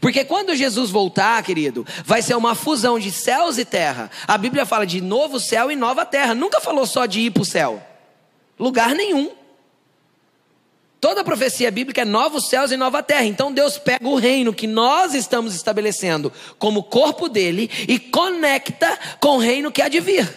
[0.00, 4.10] Porque quando Jesus voltar, querido, vai ser uma fusão de céus e terra.
[4.26, 6.34] A Bíblia fala de novo céu e nova terra.
[6.34, 7.82] Nunca falou só de ir para o céu.
[8.58, 9.30] Lugar nenhum.
[11.00, 13.24] Toda profecia bíblica é novos céus e nova terra.
[13.24, 19.36] Então Deus pega o reino que nós estamos estabelecendo como corpo dele e conecta com
[19.36, 20.28] o reino que há de vir.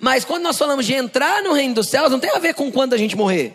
[0.00, 2.70] Mas quando nós falamos de entrar no reino dos céus, não tem a ver com
[2.70, 3.54] quando a gente morrer.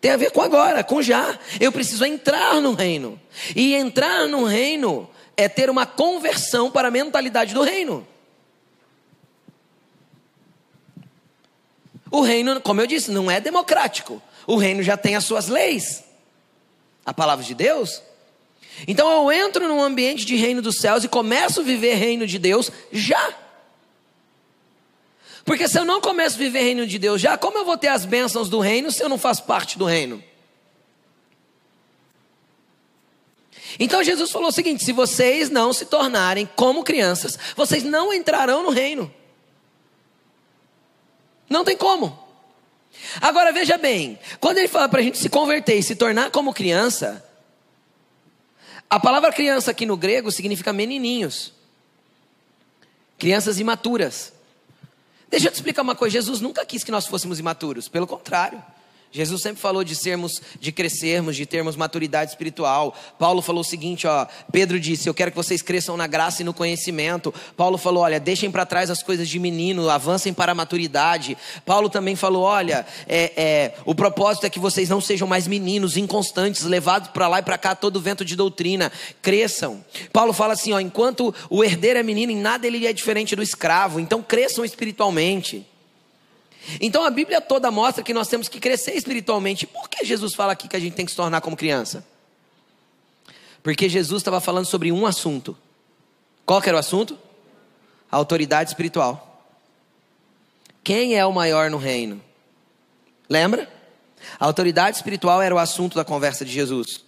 [0.00, 1.38] Tem a ver com agora, com já.
[1.60, 3.20] Eu preciso entrar no reino.
[3.54, 8.06] E entrar no reino é ter uma conversão para a mentalidade do reino.
[12.10, 14.22] O reino, como eu disse, não é democrático.
[14.46, 16.04] O reino já tem as suas leis.
[17.04, 18.02] A palavra de Deus.
[18.86, 22.38] Então eu entro num ambiente de reino dos céus e começo a viver reino de
[22.38, 23.34] Deus já.
[25.44, 27.88] Porque se eu não começo a viver reino de Deus já, como eu vou ter
[27.88, 30.22] as bênçãos do reino se eu não faço parte do reino?
[33.78, 38.62] Então Jesus falou o seguinte: se vocês não se tornarem como crianças, vocês não entrarão
[38.62, 39.12] no reino.
[41.48, 42.25] Não tem como.
[43.20, 46.52] Agora veja bem, quando ele fala para a gente se converter e se tornar como
[46.52, 47.24] criança,
[48.88, 51.52] a palavra criança aqui no grego significa menininhos,
[53.18, 54.32] crianças imaturas.
[55.28, 58.62] Deixa eu te explicar uma coisa: Jesus nunca quis que nós fôssemos imaturos, pelo contrário,
[59.10, 62.94] Jesus sempre falou de sermos, de crescermos, de termos maturidade espiritual.
[63.18, 66.44] Paulo falou o seguinte, ó, Pedro disse: "Eu quero que vocês cresçam na graça e
[66.44, 67.32] no conhecimento".
[67.56, 71.36] Paulo falou: "Olha, deixem para trás as coisas de menino, avancem para a maturidade".
[71.64, 75.96] Paulo também falou: "Olha, é, é, o propósito é que vocês não sejam mais meninos
[75.96, 78.92] inconstantes, levados para lá e para cá todo vento de doutrina.
[79.22, 79.84] Cresçam".
[80.12, 83.42] Paulo fala assim, ó, enquanto o herdeiro é menino, em nada ele é diferente do
[83.42, 84.00] escravo.
[84.00, 85.66] Então cresçam espiritualmente.
[86.80, 89.66] Então a Bíblia toda mostra que nós temos que crescer espiritualmente.
[89.66, 92.04] Por que Jesus fala aqui que a gente tem que se tornar como criança?
[93.62, 95.56] Porque Jesus estava falando sobre um assunto.
[96.44, 97.18] Qual era o assunto?
[98.10, 99.44] A autoridade espiritual.
[100.84, 102.22] Quem é o maior no reino?
[103.28, 103.68] Lembra?
[104.38, 107.04] A autoridade espiritual era o assunto da conversa de Jesus.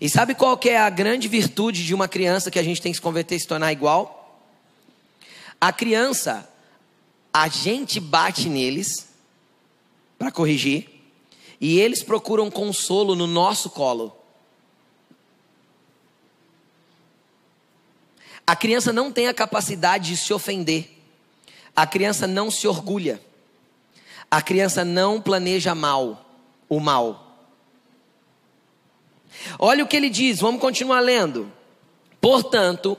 [0.00, 2.92] E sabe qual que é a grande virtude de uma criança que a gente tem
[2.92, 4.44] que se converter e se tornar igual?
[5.60, 6.48] A criança,
[7.32, 9.08] a gente bate neles
[10.18, 10.88] para corrigir
[11.60, 14.16] e eles procuram consolo no nosso colo.
[18.46, 20.98] A criança não tem a capacidade de se ofender.
[21.74, 23.22] A criança não se orgulha.
[24.30, 26.28] A criança não planeja mal,
[26.68, 27.38] o mal.
[29.58, 31.50] Olha o que ele diz, vamos continuar lendo.
[32.20, 32.98] Portanto,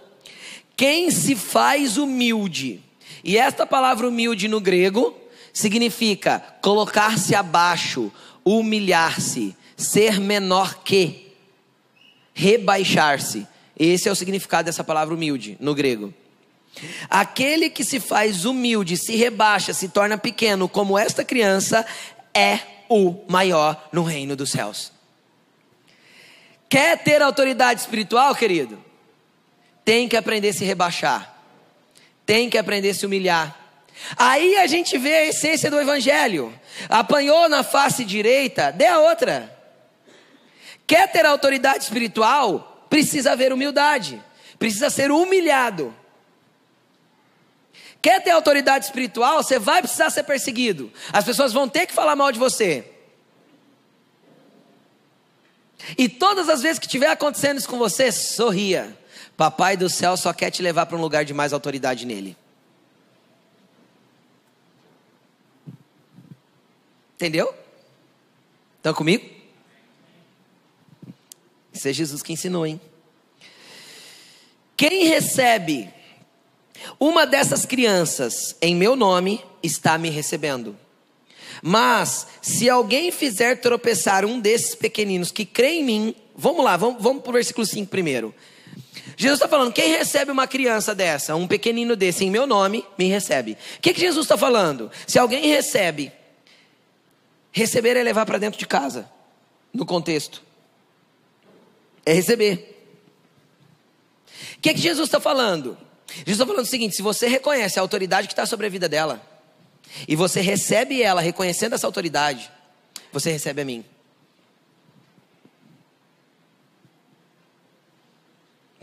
[0.75, 2.83] quem se faz humilde
[3.23, 5.15] e esta palavra humilde no grego
[5.53, 8.11] significa colocar-se abaixo,
[8.43, 11.31] humilhar-se, ser menor que,
[12.33, 13.47] rebaixar-se.
[13.79, 16.13] Esse é o significado dessa palavra humilde no grego.
[17.09, 21.85] Aquele que se faz humilde, se rebaixa, se torna pequeno, como esta criança,
[22.33, 22.59] é
[22.89, 24.91] o maior no reino dos céus.
[26.67, 28.83] Quer ter autoridade espiritual, querido?
[29.85, 31.32] Tem que aprender a se rebaixar
[32.25, 33.57] tem que aprender a se humilhar.
[34.17, 36.53] Aí a gente vê a essência do evangelho.
[36.89, 39.53] Apanhou na face direita, dê a outra.
[40.85, 42.85] Quer ter autoridade espiritual?
[42.89, 44.21] Precisa haver humildade.
[44.59, 45.95] Precisa ser humilhado.
[48.01, 49.41] Quer ter autoridade espiritual?
[49.41, 50.91] Você vai precisar ser perseguido.
[51.11, 52.85] As pessoas vão ter que falar mal de você.
[55.97, 58.97] E todas as vezes que estiver acontecendo isso com você, sorria.
[59.43, 62.37] Papai do céu só quer te levar para um lugar de mais autoridade nele.
[67.15, 67.53] Entendeu?
[68.77, 69.29] Estão comigo?
[71.73, 72.79] Isso é Jesus que ensinou, hein?
[74.77, 75.93] Quem recebe
[76.97, 80.77] uma dessas crianças em meu nome está me recebendo.
[81.61, 87.03] Mas se alguém fizer tropeçar um desses pequeninos que crê em mim, vamos lá, vamos,
[87.03, 88.33] vamos para o versículo 5 primeiro.
[89.17, 93.07] Jesus está falando: quem recebe uma criança dessa, um pequenino desse, em meu nome, me
[93.07, 93.57] recebe.
[93.77, 94.91] O que, que Jesus está falando?
[95.07, 96.11] Se alguém recebe,
[97.51, 99.09] receber é levar para dentro de casa,
[99.73, 100.43] no contexto.
[102.05, 102.69] É receber.
[104.57, 105.77] O que, que Jesus está falando?
[106.07, 108.87] Jesus está falando o seguinte: se você reconhece a autoridade que está sobre a vida
[108.87, 109.21] dela,
[110.07, 112.51] e você recebe ela reconhecendo essa autoridade,
[113.11, 113.85] você recebe a mim.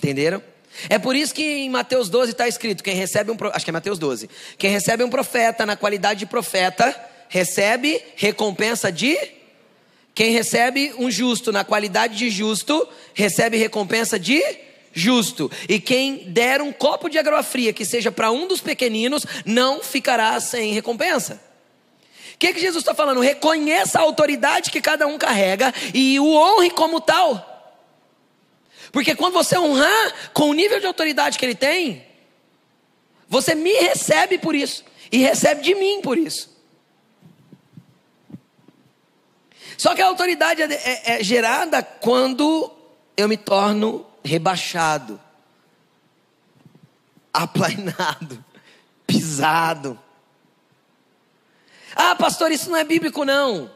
[0.00, 0.42] Entenderam?
[0.88, 3.72] É por isso que em Mateus 12 está escrito: quem recebe um acho que é
[3.72, 6.94] Mateus 12, quem recebe um profeta na qualidade de profeta,
[7.28, 9.14] recebe recompensa de
[10.14, 14.42] quem recebe um justo na qualidade de justo, recebe recompensa de
[14.92, 15.50] justo.
[15.68, 19.82] E quem der um copo de água fria que seja para um dos pequeninos, não
[19.82, 21.40] ficará sem recompensa.
[22.34, 23.20] O que, que Jesus está falando?
[23.20, 27.50] Reconheça a autoridade que cada um carrega e o honre como tal.
[28.92, 32.04] Porque quando você honrar com o nível de autoridade que ele tem,
[33.28, 36.50] você me recebe por isso e recebe de mim por isso.
[39.78, 42.70] Só que a autoridade é, é, é gerada quando
[43.16, 45.20] eu me torno rebaixado,
[47.32, 48.44] aplainado,
[49.06, 49.98] pisado.
[51.94, 53.70] Ah, pastor, isso não é bíblico, não.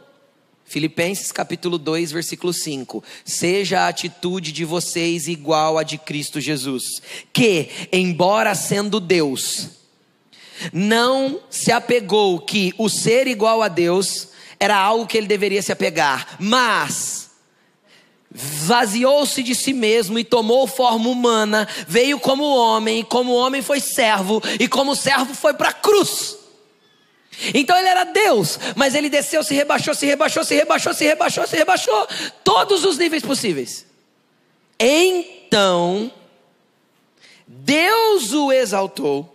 [0.65, 3.05] Filipenses capítulo 2, versículo 5.
[3.25, 7.03] Seja a atitude de vocês igual a de Cristo Jesus,
[7.33, 9.71] que, embora sendo Deus,
[10.73, 15.73] não se apegou que o ser igual a Deus era algo que ele deveria se
[15.73, 17.31] apegar, mas
[18.31, 23.79] vaziou-se de si mesmo e tomou forma humana, veio como homem, e como homem foi
[23.81, 26.44] servo, e como servo foi para a cruz.
[27.53, 31.47] Então ele era Deus, mas ele desceu, se rebaixou, se rebaixou, se rebaixou, se rebaixou,
[31.47, 32.09] se rebaixou,
[32.43, 33.87] todos os níveis possíveis.
[34.79, 36.11] Então,
[37.47, 39.35] Deus o exaltou,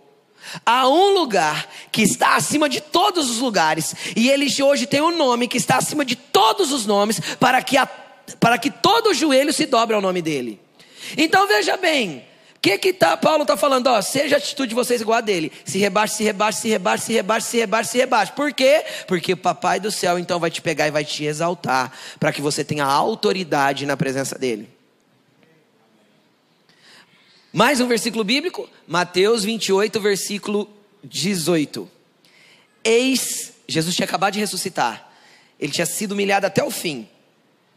[0.64, 5.16] Há um lugar que está acima de todos os lugares, e ele hoje tem um
[5.16, 7.86] nome que está acima de todos os nomes, para que, a,
[8.38, 10.60] para que todo joelho se dobre ao nome dele.
[11.16, 12.24] Então veja bem,
[12.60, 13.86] que que tá, Paulo está falando?
[13.86, 15.50] Ó, seja a atitude de vocês igual a dele.
[15.64, 18.32] Se rebaixe, se rebaixe, se rebaixe, se rebaixe, se rebaixe, se rebaixe.
[18.32, 18.84] Por quê?
[19.06, 22.42] Porque o papai do céu então vai te pegar e vai te exaltar, para que
[22.42, 24.68] você tenha autoridade na presença dele.
[27.52, 30.68] Mais um versículo bíblico, Mateus 28, versículo
[31.02, 31.90] 18.
[32.84, 35.10] Eis, Jesus tinha acabado de ressuscitar,
[35.58, 37.08] ele tinha sido humilhado até o fim,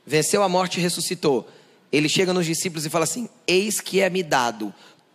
[0.06, 1.50] venceu a morte e ressuscitou.
[1.94, 4.74] Ele chega nos discípulos e fala assim: Eis que é-me dado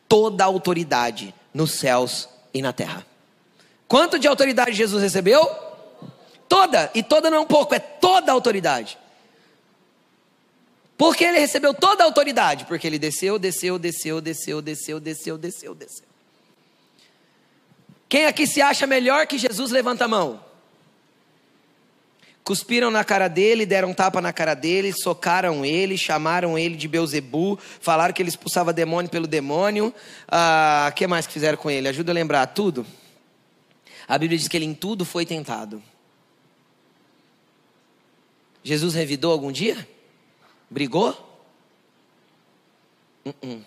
[0.09, 3.05] toda a autoridade nos céus e na terra.
[3.89, 5.45] Quanto de autoridade Jesus recebeu?
[6.49, 8.97] Toda, e toda não é um pouco, é toda a autoridade.
[10.97, 15.75] Porque ele recebeu toda a autoridade, porque ele desceu, desceu, desceu, desceu, desceu, desceu, desceu,
[15.75, 16.07] desceu.
[18.09, 20.48] Quem aqui se acha melhor que Jesus, levanta a mão.
[22.49, 27.59] Cuspiram na cara dele, deram tapa na cara dele, socaram ele, chamaram ele de Beuzebu,
[27.79, 29.89] falaram que ele expulsava demônio pelo demônio.
[29.89, 29.95] O
[30.29, 31.89] ah, que mais que fizeram com ele?
[31.89, 32.87] Ajuda a lembrar tudo.
[34.09, 35.83] A Bíblia diz que ele em tudo foi tentado.
[38.65, 39.87] Jesus revidou algum dia?
[40.71, 41.11] Brigou?
[43.27, 43.63] Uh -uh.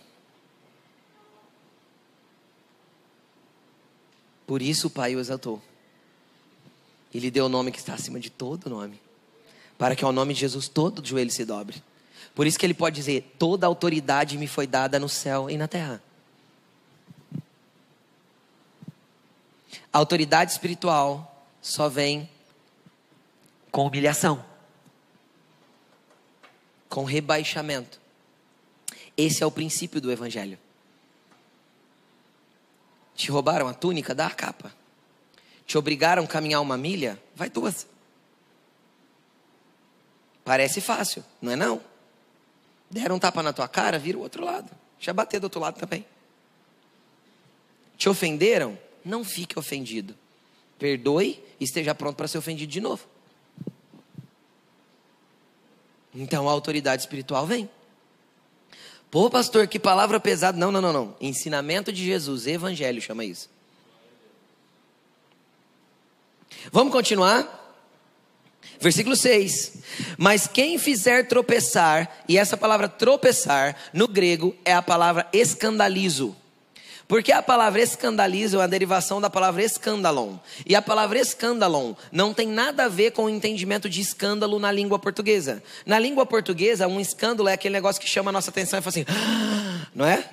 [4.47, 5.61] Por isso o Pai o exaltou.
[7.14, 8.99] E lhe deu o nome que está acima de todo nome.
[9.78, 11.82] Para que ao nome de Jesus todo joelho se dobre.
[12.34, 15.68] Por isso que ele pode dizer: toda autoridade me foi dada no céu e na
[15.68, 16.01] terra.
[19.93, 22.30] A autoridade espiritual só vem
[23.72, 24.51] com humilhação
[26.91, 27.99] com rebaixamento.
[29.16, 30.59] Esse é o princípio do Evangelho.
[33.16, 34.76] Te roubaram a túnica, dá a capa.
[35.72, 37.88] Te obrigaram a caminhar uma milha, vai duas.
[40.43, 41.82] Parece fácil, não é não?
[42.89, 44.69] Deram um tapa na tua cara, vira o outro lado.
[44.99, 46.05] Já bater do outro lado também.
[47.97, 48.78] Te ofenderam?
[49.05, 50.13] Não fique ofendido.
[50.78, 53.07] Perdoe e esteja pronto para ser ofendido de novo.
[56.13, 57.69] Então a autoridade espiritual vem.
[59.09, 60.57] Pô, pastor, que palavra pesada.
[60.57, 61.15] Não, não, não, não.
[61.22, 63.49] Ensinamento de Jesus, evangelho chama isso.
[66.72, 67.59] Vamos continuar?
[68.80, 69.74] Versículo 6.
[70.18, 76.36] Mas quem fizer tropeçar, e essa palavra tropeçar no grego é a palavra escandalizo.
[77.07, 80.38] Porque a palavra escandalizo é uma derivação da palavra escandalon.
[80.66, 84.72] E a palavra escandalon não tem nada a ver com o entendimento de escândalo na
[84.72, 85.62] língua portuguesa.
[85.86, 88.89] Na língua portuguesa, um escândalo é aquele negócio que chama a nossa atenção e fala
[88.91, 90.24] assim, ah", não é?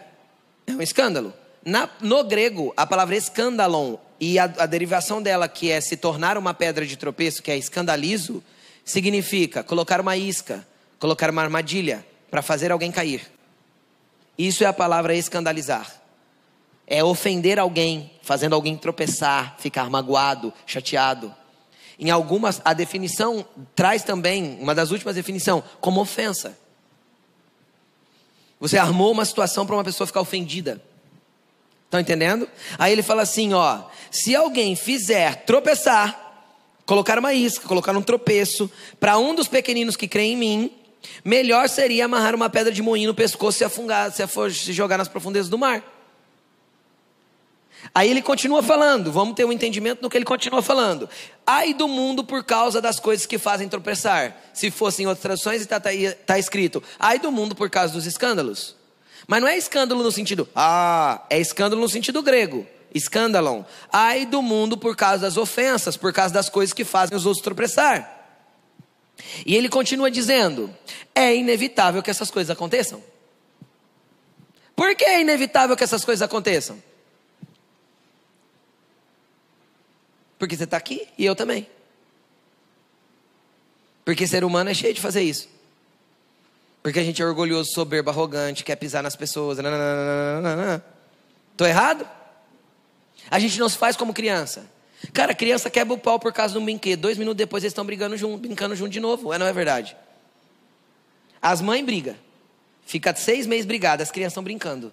[0.68, 1.34] É um escândalo.
[1.64, 6.36] Na, no grego, a palavra escandalon e a, a derivação dela, que é se tornar
[6.36, 8.42] uma pedra de tropeço, que é escandalizo,
[8.84, 10.66] significa colocar uma isca,
[10.98, 13.30] colocar uma armadilha para fazer alguém cair.
[14.36, 15.98] Isso é a palavra escandalizar
[16.88, 21.34] é ofender alguém, fazendo alguém tropeçar, ficar magoado, chateado.
[21.98, 26.58] Em algumas, a definição traz também, uma das últimas definições, como ofensa.
[28.58, 30.82] Você armou uma situação para uma pessoa ficar ofendida.
[31.84, 32.48] Estão entendendo?
[32.78, 36.28] Aí ele fala assim: ó, se alguém fizer tropeçar,
[36.86, 40.70] colocar uma isca, colocar um tropeço, para um dos pequeninos que creem em mim,
[41.24, 44.98] melhor seria amarrar uma pedra de moinho no pescoço e afungar, se for se jogar
[44.98, 45.82] nas profundezas do mar.
[47.94, 51.08] Aí ele continua falando, vamos ter um entendimento do que ele continua falando.
[51.46, 54.36] Ai do mundo por causa das coisas que fazem tropeçar.
[54.52, 55.90] Se fossem outras traduções, está tá,
[56.26, 58.76] tá escrito: ai do mundo por causa dos escândalos.
[59.26, 62.66] Mas não é escândalo no sentido, ah, é escândalo no sentido grego.
[62.94, 63.62] Escândalon.
[63.92, 67.42] Ai do mundo por causa das ofensas, por causa das coisas que fazem os outros
[67.42, 68.16] tropeçar.
[69.44, 70.74] E ele continua dizendo:
[71.14, 73.02] é inevitável que essas coisas aconteçam.
[74.74, 76.80] Por que é inevitável que essas coisas aconteçam?
[80.38, 81.68] Porque você está aqui e eu também.
[84.04, 85.48] Porque ser humano é cheio de fazer isso.
[86.82, 89.58] Porque a gente é orgulhoso, soberbo, arrogante, quer pisar nas pessoas.
[91.50, 92.08] Estou errado?
[93.30, 94.70] A gente não se faz como criança.
[95.12, 97.00] Cara, criança quebra o pau por causa de um brinquedo.
[97.00, 99.32] Dois minutos depois eles estão brigando junto, brincando junto de novo.
[99.32, 99.96] É, não é verdade?
[101.40, 102.16] As mães brigam.
[102.84, 104.92] Fica seis meses brigadas, as crianças estão brincando.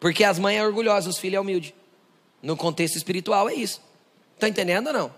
[0.00, 1.74] Porque as mães é orgulhosas, os filhos é humilde.
[2.42, 3.80] No contexto espiritual é isso.
[4.34, 5.14] Está entendendo ou não?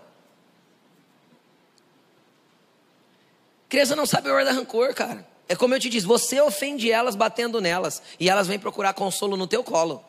[3.67, 5.27] Criança não sabe guardar rancor, cara.
[5.47, 9.35] É como eu te disse, você ofende elas batendo nelas e elas vêm procurar consolo
[9.35, 10.03] no teu colo.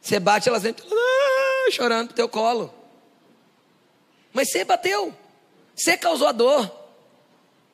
[0.00, 2.72] Você bate, elas vêm ah, chorando pro teu colo.
[4.32, 5.14] Mas você bateu.
[5.74, 6.70] Você causou a dor.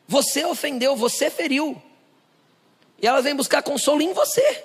[0.09, 1.81] Você ofendeu, você feriu.
[3.01, 4.64] E elas vêm buscar consolo em você.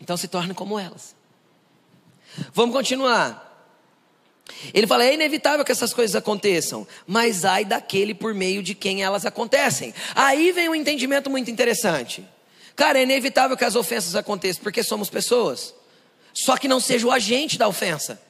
[0.00, 1.14] Então se torne como elas.
[2.52, 3.49] Vamos continuar.
[4.72, 9.02] Ele fala: é inevitável que essas coisas aconteçam, mas ai daquele por meio de quem
[9.02, 9.94] elas acontecem.
[10.14, 12.24] Aí vem um entendimento muito interessante.
[12.76, 15.74] Cara, é inevitável que as ofensas aconteçam, porque somos pessoas.
[16.32, 18.20] Só que não seja o agente da ofensa.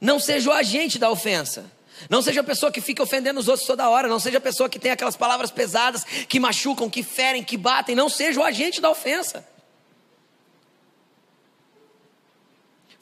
[0.00, 1.70] Não seja o agente da ofensa.
[2.10, 4.06] Não seja a pessoa que fica ofendendo os outros toda hora.
[4.06, 7.96] Não seja a pessoa que tem aquelas palavras pesadas, que machucam, que ferem, que batem.
[7.96, 9.55] Não seja o agente da ofensa.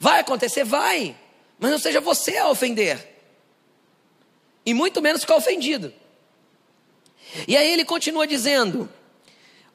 [0.05, 0.63] Vai acontecer?
[0.63, 1.15] Vai.
[1.57, 3.03] Mas não seja você a ofender.
[4.63, 5.91] E muito menos ficar ofendido.
[7.47, 8.87] E aí ele continua dizendo: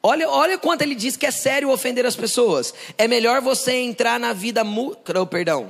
[0.01, 2.73] Olha, olha quanto ele diz que é sério ofender as pessoas.
[2.97, 4.63] É melhor você entrar na vida.
[4.63, 4.95] Mu...
[5.19, 5.69] Oh, perdão.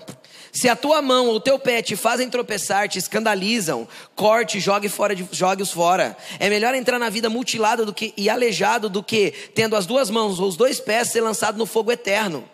[0.52, 4.90] Se a tua mão ou o teu pé te fazem tropeçar, te escandalizam, corte, jogue
[4.90, 6.16] fora, jogue-os fora.
[6.40, 10.12] É melhor entrar na vida mutilado do que, e aleijado do que, tendo as duas
[10.12, 12.48] mãos ou os dois pés, ser lançado no fogo eterno.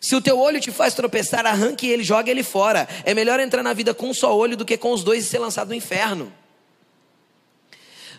[0.00, 2.88] Se o teu olho te faz tropeçar, arranque ele, jogue ele fora.
[3.04, 5.28] É melhor entrar na vida com um só olho do que com os dois e
[5.28, 6.32] ser lançado no inferno.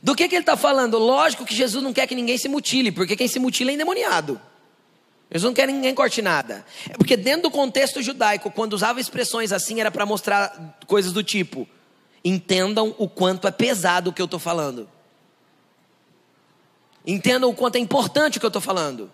[0.03, 0.99] Do que, que ele está falando?
[0.99, 4.39] Lógico que Jesus não quer que ninguém se mutile, porque quem se mutila é endemoniado.
[5.31, 6.65] Jesus não quer que ninguém corte nada.
[6.87, 11.23] É porque dentro do contexto judaico, quando usava expressões assim, era para mostrar coisas do
[11.23, 11.67] tipo:
[12.23, 14.87] entendam o quanto é pesado o que eu estou falando.
[17.05, 19.09] Entendam o quanto é importante o que eu estou falando.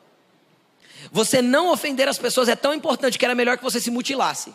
[1.11, 4.53] Você não ofender as pessoas é tão importante que era melhor que você se mutilasse.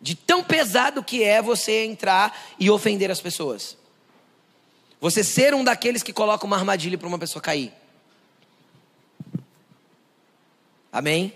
[0.00, 3.76] De tão pesado que é você entrar e ofender as pessoas.
[5.00, 7.72] Você ser um daqueles que coloca uma armadilha para uma pessoa cair.
[10.92, 11.32] Amém?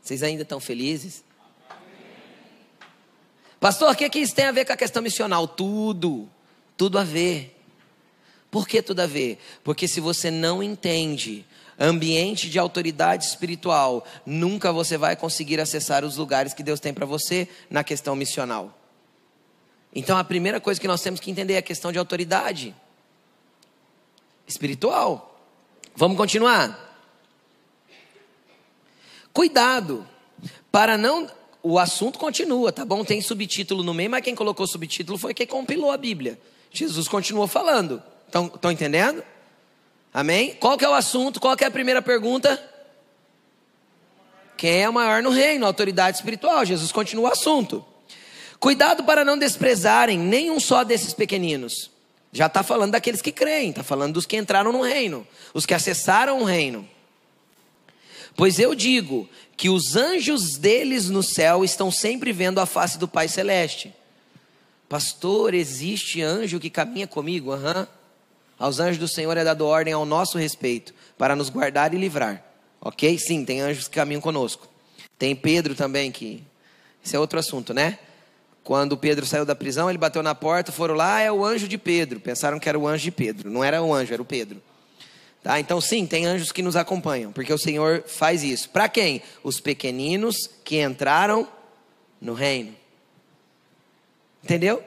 [0.00, 1.24] Vocês ainda estão felizes?
[3.60, 5.48] Pastor, o que, que isso tem a ver com a questão missional?
[5.48, 6.28] Tudo,
[6.76, 7.57] tudo a ver.
[8.50, 9.38] Por que tudo a ver?
[9.62, 11.44] Porque se você não entende
[11.78, 17.06] ambiente de autoridade espiritual, nunca você vai conseguir acessar os lugares que Deus tem para
[17.06, 18.76] você na questão missional.
[19.94, 22.74] Então a primeira coisa que nós temos que entender é a questão de autoridade
[24.46, 25.40] espiritual.
[25.94, 26.86] Vamos continuar.
[29.32, 30.06] Cuidado
[30.72, 31.30] para não
[31.62, 33.04] o assunto continua, tá bom?
[33.04, 36.40] Tem subtítulo no meio, mas quem colocou subtítulo foi quem compilou a Bíblia.
[36.70, 38.02] Jesus continuou falando.
[38.28, 39.24] Estão entendendo?
[40.12, 40.54] Amém?
[40.60, 41.40] Qual que é o assunto?
[41.40, 42.62] Qual que é a primeira pergunta?
[44.56, 45.64] Quem é o maior no reino?
[45.64, 46.64] Autoridade espiritual.
[46.64, 47.84] Jesus continua o assunto.
[48.58, 51.90] Cuidado para não desprezarem nenhum só desses pequeninos.
[52.32, 55.72] Já está falando daqueles que creem, está falando dos que entraram no reino, os que
[55.72, 56.86] acessaram o reino.
[58.36, 63.08] Pois eu digo que os anjos deles no céu estão sempre vendo a face do
[63.08, 63.94] Pai Celeste.
[64.88, 67.52] Pastor, existe anjo que caminha comigo?
[67.52, 67.80] Aham.
[67.80, 67.97] Uhum.
[68.58, 72.42] Aos anjos do Senhor é dado ordem ao nosso respeito, para nos guardar e livrar.
[72.80, 73.18] Ok?
[73.18, 74.68] Sim, tem anjos que caminham conosco.
[75.18, 76.42] Tem Pedro também, que.
[77.04, 77.98] Esse é outro assunto, né?
[78.64, 81.66] Quando Pedro saiu da prisão, ele bateu na porta, foram lá, ah, é o anjo
[81.66, 82.20] de Pedro.
[82.20, 83.50] Pensaram que era o anjo de Pedro.
[83.50, 84.60] Não era o anjo, era o Pedro.
[85.42, 85.58] Tá?
[85.58, 88.68] Então, sim, tem anjos que nos acompanham, porque o Senhor faz isso.
[88.68, 89.22] Para quem?
[89.42, 91.48] Os pequeninos que entraram
[92.20, 92.74] no reino.
[94.44, 94.82] Entendeu?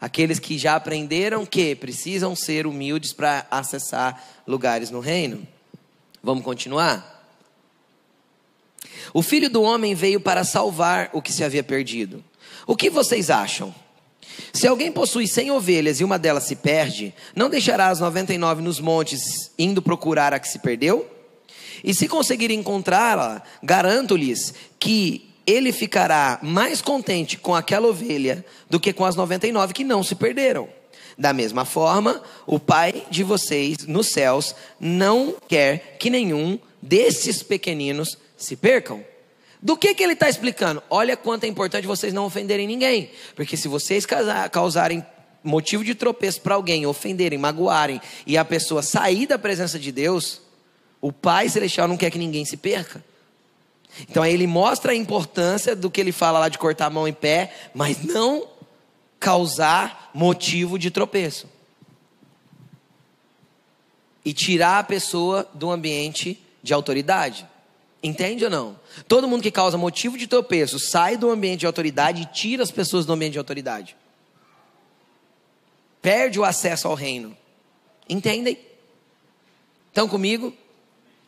[0.00, 5.46] Aqueles que já aprenderam que precisam ser humildes para acessar lugares no reino.
[6.22, 7.18] Vamos continuar?
[9.12, 12.24] O filho do homem veio para salvar o que se havia perdido.
[12.66, 13.74] O que vocês acham?
[14.52, 18.38] Se alguém possui cem ovelhas e uma delas se perde, não deixará as noventa e
[18.38, 21.08] nove nos montes, indo procurar a que se perdeu?
[21.82, 28.92] E se conseguir encontrá-la, garanto-lhes que ele ficará mais contente com aquela ovelha do que
[28.92, 30.68] com as 99 que não se perderam.
[31.18, 38.16] Da mesma forma, o Pai de vocês nos céus não quer que nenhum desses pequeninos
[38.36, 39.04] se percam.
[39.62, 40.82] Do que, que ele está explicando?
[40.88, 43.10] Olha quanto é importante vocês não ofenderem ninguém.
[43.36, 44.06] Porque se vocês
[44.50, 45.04] causarem
[45.44, 50.40] motivo de tropeço para alguém, ofenderem, magoarem, e a pessoa sair da presença de Deus,
[51.00, 53.04] o Pai Celestial não quer que ninguém se perca.
[54.08, 57.06] Então aí ele mostra a importância do que ele fala lá de cortar a mão
[57.06, 58.48] em pé, mas não
[59.18, 61.46] causar motivo de tropeço.
[64.24, 67.46] E tirar a pessoa do ambiente de autoridade.
[68.02, 68.80] Entende ou não?
[69.06, 72.70] Todo mundo que causa motivo de tropeço sai do ambiente de autoridade e tira as
[72.70, 73.96] pessoas do ambiente de autoridade.
[76.00, 77.36] perde o acesso ao reino.
[78.08, 78.58] Entendem?
[79.88, 80.54] Estão comigo?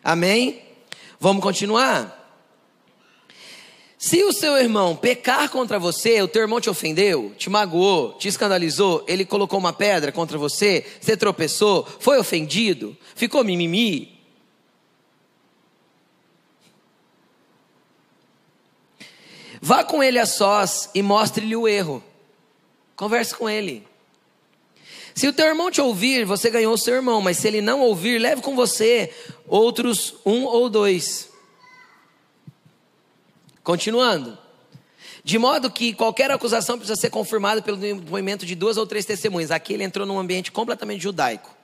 [0.03, 0.63] Amém?
[1.21, 2.22] Vamos continuar?
[4.03, 8.27] Se o seu irmão pecar contra você, o teu irmão te ofendeu, te magoou, te
[8.27, 14.21] escandalizou, ele colocou uma pedra contra você, você tropeçou, foi ofendido, ficou mimimi.
[19.61, 22.03] Vá com ele a sós e mostre-lhe o erro.
[22.97, 23.87] Converse com ele.
[25.15, 27.81] Se o teu irmão te ouvir, você ganhou o seu irmão, mas se ele não
[27.81, 29.15] ouvir, leve com você
[29.47, 31.32] outros um ou dois.
[33.63, 34.37] Continuando.
[35.25, 39.51] De modo que qualquer acusação precisa ser confirmada pelo depoimento de duas ou três testemunhas.
[39.51, 41.55] Aqui ele entrou num ambiente completamente judaico.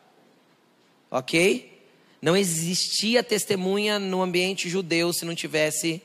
[1.10, 1.76] Ok?
[2.22, 6.00] Não existia testemunha no ambiente judeu se não tivesse.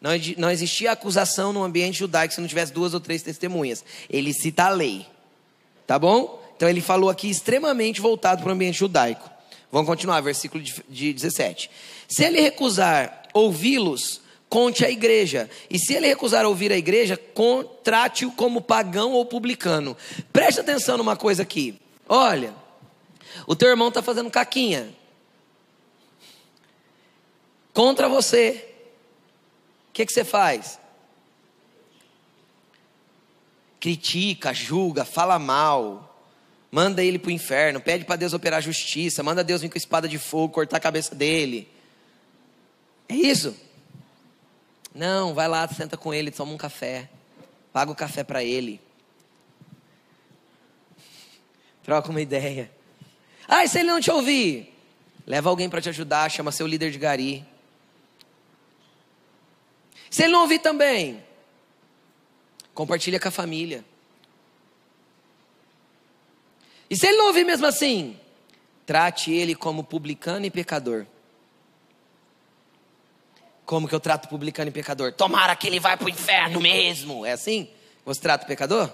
[0.00, 3.84] Não, não existia acusação no ambiente judaico se não tivesse duas ou três testemunhas.
[4.10, 5.06] Ele cita a lei.
[5.86, 6.42] Tá bom?
[6.56, 9.30] Então ele falou aqui extremamente voltado para o ambiente judaico.
[9.70, 11.70] Vamos continuar, versículo de 17.
[12.08, 15.50] Se ele recusar ouvi-los, conte à igreja.
[15.68, 17.18] E se ele recusar ouvir a igreja,
[17.82, 19.96] trate-o como pagão ou publicano.
[20.32, 21.80] Preste atenção numa coisa aqui.
[22.08, 22.54] Olha,
[23.46, 24.88] o teu irmão está fazendo caquinha
[27.72, 28.72] contra você.
[29.90, 30.78] O que, que você faz?
[33.80, 36.06] Critica, julga, fala mal
[36.70, 40.06] manda ele para o inferno, pede para Deus operar justiça, manda Deus vir com espada
[40.06, 41.66] de fogo, cortar a cabeça dele.
[43.08, 43.56] É isso?
[44.96, 47.10] Não, vai lá, senta com ele, toma um café,
[47.70, 48.80] paga o café para ele.
[51.82, 52.72] Troca uma ideia.
[53.46, 54.74] Ah, e se ele não te ouvir?
[55.26, 57.44] Leva alguém para te ajudar, chama seu líder de gari.
[60.08, 61.22] Se ele não ouvir também,
[62.72, 63.84] compartilha com a família.
[66.88, 68.18] E se ele não ouvir mesmo assim,
[68.86, 71.06] trate ele como publicano e pecador.
[73.66, 75.12] Como que eu trato publicano e pecador?
[75.12, 77.26] Tomara que ele vá para o inferno mesmo.
[77.26, 77.68] É assim?
[78.04, 78.88] Você trata o pecador?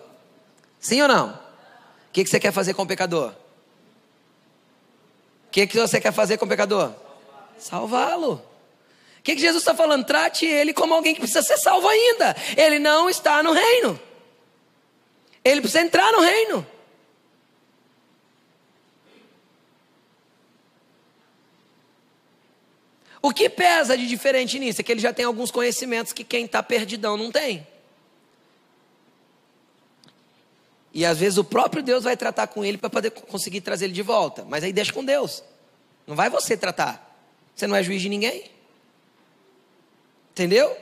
[0.81, 1.29] Sim ou não?
[1.29, 3.33] O que, que você quer fazer com o pecador?
[5.47, 6.91] O que, que você quer fazer com o pecador?
[7.59, 8.43] Salvá-lo.
[9.19, 10.07] O que, que Jesus está falando?
[10.07, 12.35] Trate ele como alguém que precisa ser salvo ainda.
[12.57, 14.01] Ele não está no reino.
[15.45, 16.67] Ele precisa entrar no reino.
[23.23, 26.45] O que pesa de diferente nisso é que ele já tem alguns conhecimentos que quem
[26.45, 27.65] está perdidão não tem.
[30.93, 33.95] E às vezes o próprio Deus vai tratar com ele para poder conseguir trazer ele
[33.95, 34.45] de volta.
[34.45, 35.43] Mas aí deixa com Deus.
[36.07, 37.17] Não vai você tratar.
[37.55, 38.51] Você não é juiz de ninguém.
[40.33, 40.77] Entendeu?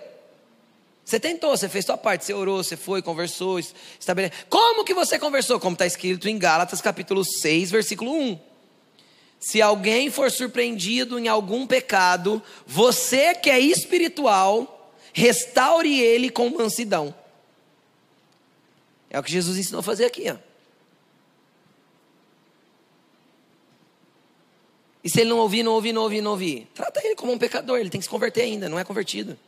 [1.05, 4.39] Você tentou, você fez sua parte, você orou, você foi, conversou, estabeleceu.
[4.49, 5.61] Como que você conversou?
[5.61, 8.50] Como está escrito em Gálatas capítulo 6, versículo 1.
[9.41, 17.15] Se alguém for surpreendido em algum pecado, você que é espiritual, restaure ele com mansidão.
[19.09, 20.37] É o que Jesus ensinou a fazer aqui, ó.
[25.03, 27.39] E se ele não ouvir, não ouvir, não ouvir, não ouvir, trata ele como um
[27.39, 29.39] pecador, ele tem que se converter ainda, não é convertido.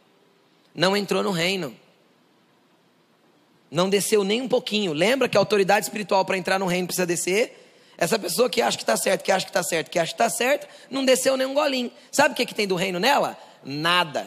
[0.75, 1.77] Não entrou no reino.
[3.71, 4.95] Não desceu nem um pouquinho.
[4.95, 7.62] Lembra que a autoridade espiritual para entrar no reino precisa descer?
[8.03, 10.15] Essa pessoa que acha que está certo, que acha que está certo, que acha que
[10.21, 11.89] está certo, não desceu nem um golinho.
[12.11, 13.39] Sabe o que, que tem do reino nela?
[13.65, 14.27] Nada.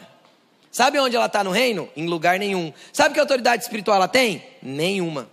[0.72, 1.86] Sabe onde ela está no reino?
[1.94, 2.72] Em lugar nenhum.
[2.90, 4.42] Sabe que autoridade espiritual ela tem?
[4.62, 5.28] Nenhuma.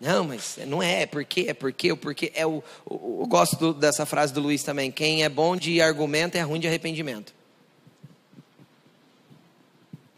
[0.00, 2.32] Não, mas não é, é porque, é porque, o porquê.
[2.34, 4.90] É o, o, eu gosto do, dessa frase do Luiz também.
[4.90, 7.32] Quem é bom de argumento é ruim de arrependimento.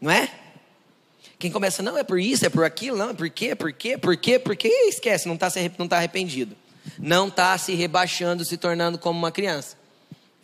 [0.01, 0.31] Não é?
[1.41, 3.97] Quem começa, não, é por isso, é por aquilo, não, é por quê, por quê,
[3.97, 5.47] por quê, por quê, esquece, não está
[5.79, 6.55] não tá arrependido.
[6.99, 9.75] Não está se rebaixando, se tornando como uma criança.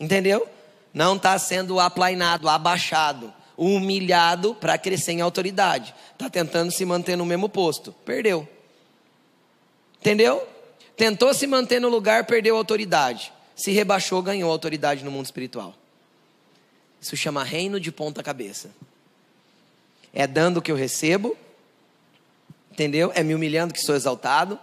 [0.00, 0.48] Entendeu?
[0.92, 5.94] Não está sendo aplainado, abaixado, humilhado para crescer em autoridade.
[6.14, 7.92] Está tentando se manter no mesmo posto.
[8.04, 8.48] Perdeu.
[10.00, 10.44] Entendeu?
[10.96, 13.32] Tentou se manter no lugar, perdeu autoridade.
[13.54, 15.76] Se rebaixou, ganhou autoridade no mundo espiritual.
[17.00, 18.68] Isso chama reino de ponta cabeça.
[20.12, 21.36] É dando que eu recebo,
[22.70, 23.12] entendeu?
[23.14, 24.58] É me humilhando que sou exaltado.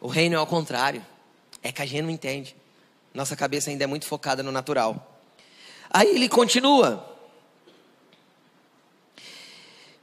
[0.00, 1.04] O reino é ao contrário.
[1.62, 2.54] É que a gente não entende.
[3.14, 5.20] Nossa cabeça ainda é muito focada no natural.
[5.88, 7.08] Aí ele continua.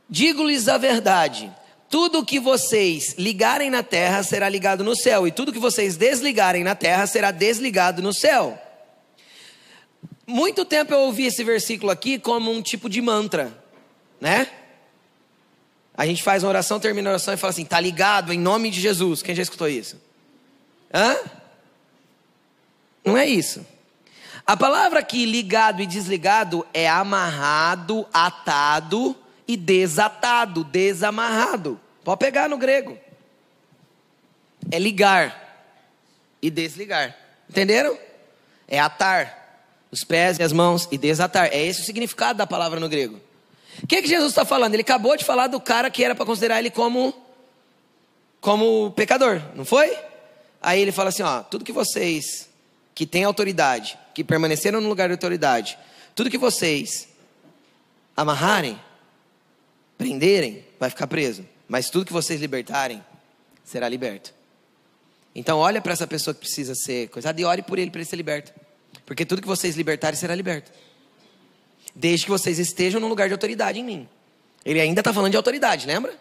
[0.10, 1.52] Digo-lhes a verdade:
[1.90, 6.64] tudo que vocês ligarem na terra será ligado no céu, e tudo que vocês desligarem
[6.64, 8.58] na terra será desligado no céu.
[10.32, 13.54] Muito tempo eu ouvi esse versículo aqui como um tipo de mantra,
[14.20, 14.50] né?
[15.94, 18.70] A gente faz uma oração, termina a oração e fala assim: tá ligado, em nome
[18.72, 19.22] de Jesus.
[19.22, 20.02] Quem já escutou isso?
[20.94, 21.18] Hã?
[23.04, 23.66] Não é isso.
[24.48, 29.14] A palavra aqui, ligado e desligado, é amarrado, atado
[29.46, 31.78] e desatado, desamarrado.
[32.06, 32.98] Pode pegar no grego.
[34.72, 35.68] É ligar
[36.42, 37.18] e desligar.
[37.50, 37.98] Entenderam?
[38.66, 39.41] É atar
[39.92, 41.50] os pés e as mãos e desatar.
[41.52, 43.20] É esse o significado da palavra no grego.
[43.84, 44.74] O que, que Jesus está falando?
[44.74, 47.14] Ele acabou de falar do cara que era para considerar ele como,
[48.40, 49.96] como pecador, não foi?
[50.62, 52.50] Aí ele fala assim: ó, tudo que vocês
[52.94, 55.78] que têm autoridade, que permaneceram no lugar de autoridade,
[56.16, 57.08] tudo que vocês
[58.16, 58.80] amarrarem,
[59.98, 61.46] prenderem, vai ficar preso.
[61.68, 63.04] Mas tudo que vocês libertarem,
[63.64, 64.34] será liberto.
[65.34, 68.10] Então olha para essa pessoa que precisa ser coisada e ore por ele para ele
[68.10, 68.52] ser liberto.
[69.12, 70.72] Porque tudo que vocês libertarem será liberto.
[71.94, 74.10] Desde que vocês estejam no lugar de autoridade em mim.
[74.64, 76.14] Ele ainda está falando de autoridade, lembra?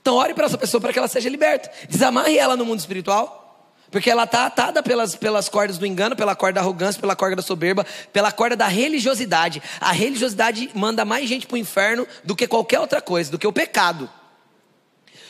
[0.00, 1.70] Então ore para essa pessoa para que ela seja liberta.
[1.86, 3.70] Desamarre ela no mundo espiritual.
[3.90, 7.36] Porque ela está atada pelas, pelas cordas do engano, pela corda da arrogância, pela corda
[7.36, 9.62] da soberba, pela corda da religiosidade.
[9.78, 13.46] A religiosidade manda mais gente para o inferno do que qualquer outra coisa, do que
[13.46, 14.08] o pecado.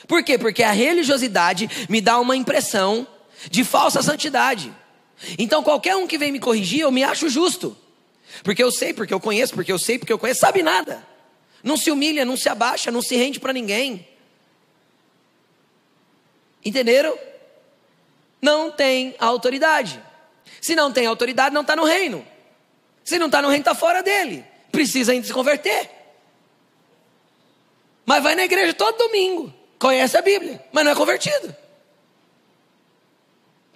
[0.07, 0.39] Por quê?
[0.39, 3.05] Porque a religiosidade me dá uma impressão
[3.51, 4.73] de falsa santidade.
[5.39, 7.77] Então qualquer um que vem me corrigir, eu me acho justo.
[8.43, 11.07] Porque eu sei, porque eu conheço, porque eu sei, porque eu conheço, sabe nada.
[11.63, 14.07] Não se humilha, não se abaixa, não se rende para ninguém.
[16.65, 17.17] Entenderam?
[18.41, 20.01] Não tem autoridade.
[20.61, 22.27] Se não tem autoridade, não está no reino.
[23.05, 24.45] Se não está no reino, está fora dele.
[24.71, 25.91] Precisa ainda se converter.
[28.07, 29.53] Mas vai na igreja todo domingo.
[29.79, 31.55] Conhece a Bíblia, mas não é convertido.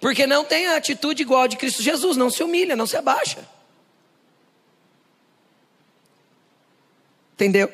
[0.05, 2.95] Porque não tem a atitude igual a de Cristo Jesus, não se humilha, não se
[2.95, 3.43] abaixa.
[7.33, 7.73] Entendeu?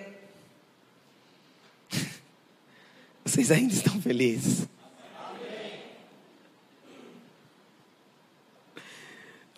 [3.25, 4.65] Vocês ainda estão felizes?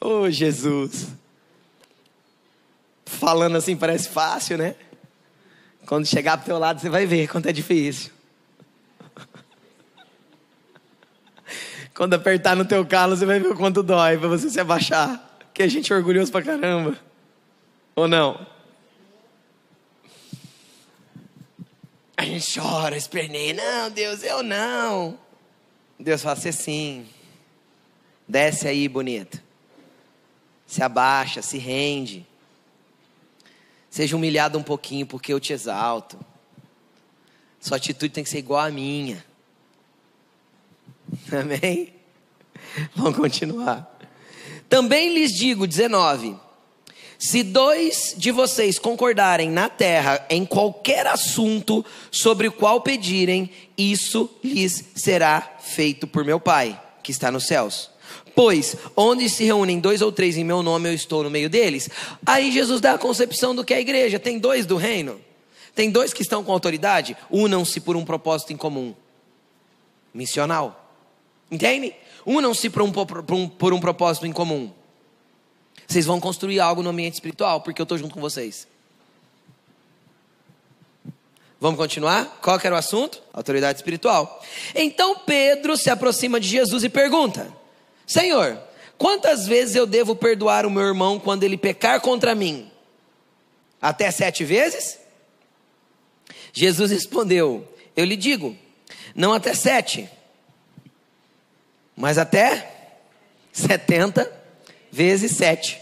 [0.01, 1.09] Oh, Jesus.
[3.05, 4.75] Falando assim parece fácil, né?
[5.85, 8.11] Quando chegar pro teu lado, você vai ver quanto é difícil.
[11.93, 15.37] Quando apertar no teu calo, você vai ver o quanto dói para você se abaixar.
[15.53, 16.97] Que a gente é orgulhoso pra caramba.
[17.95, 18.45] Ou não?
[22.17, 23.53] A gente chora, esperneia.
[23.53, 25.19] Não, Deus, eu não.
[25.99, 27.05] Deus fala, você sim.
[28.27, 29.41] Desce aí, bonito.
[30.65, 32.25] Se abaixa, se rende.
[33.89, 36.17] Seja humilhado um pouquinho, porque eu te exalto.
[37.59, 39.23] Sua atitude tem que ser igual à minha.
[41.31, 41.93] Amém?
[42.95, 43.89] Vamos continuar.
[44.69, 46.35] Também lhes digo, 19:
[47.23, 54.29] se dois de vocês concordarem na terra em qualquer assunto sobre o qual pedirem, isso
[54.43, 57.89] lhes será feito por meu Pai, que está nos céus.
[58.35, 61.89] Pois, onde se reúnem dois ou três em meu nome, eu estou no meio deles.
[62.25, 65.21] Aí Jesus dá a concepção do que é a igreja: tem dois do reino,
[65.73, 68.93] tem dois que estão com autoridade, unam-se por um propósito em comum
[70.13, 70.82] missional.
[71.53, 71.93] Entende?
[72.25, 74.73] Unam-se por um, por, um, por um propósito em comum.
[75.87, 78.67] Vocês vão construir algo no ambiente espiritual, porque eu estou junto com vocês.
[81.59, 82.39] Vamos continuar?
[82.41, 83.21] Qual era o assunto?
[83.31, 84.43] Autoridade espiritual.
[84.73, 87.53] Então Pedro se aproxima de Jesus e pergunta:
[88.07, 88.59] Senhor,
[88.97, 92.71] quantas vezes eu devo perdoar o meu irmão quando ele pecar contra mim?
[93.79, 94.97] Até sete vezes?
[96.51, 98.57] Jesus respondeu: Eu lhe digo,
[99.13, 100.09] não até sete
[101.95, 102.97] mas até
[103.51, 104.31] 70
[104.91, 105.81] vezes 7.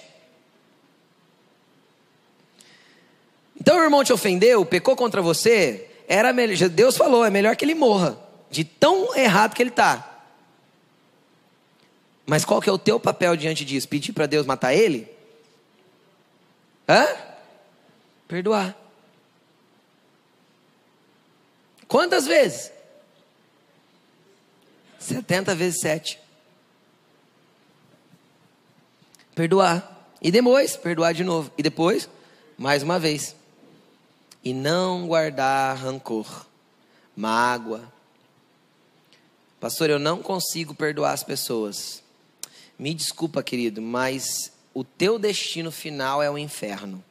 [3.60, 7.64] Então o irmão te ofendeu, pecou contra você, era melhor, Deus falou, é melhor que
[7.64, 8.18] ele morra,
[8.50, 10.08] de tão errado que ele está.
[12.26, 13.88] Mas qual que é o teu papel diante disso?
[13.88, 15.08] Pedir para Deus matar ele?
[16.88, 17.08] Hã?
[18.28, 18.76] Perdoar.
[21.88, 22.72] Quantas vezes?
[25.02, 26.20] 70 vezes 7.
[29.36, 30.10] Perdoar.
[30.22, 31.52] E depois, perdoar de novo.
[31.58, 32.10] E depois,
[32.58, 33.36] mais uma vez.
[34.44, 36.46] E não guardar rancor,
[37.16, 37.92] mágoa.
[39.60, 42.02] Pastor, eu não consigo perdoar as pessoas.
[42.78, 47.04] Me desculpa, querido, mas o teu destino final é o inferno.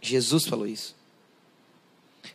[0.00, 0.95] Jesus falou isso.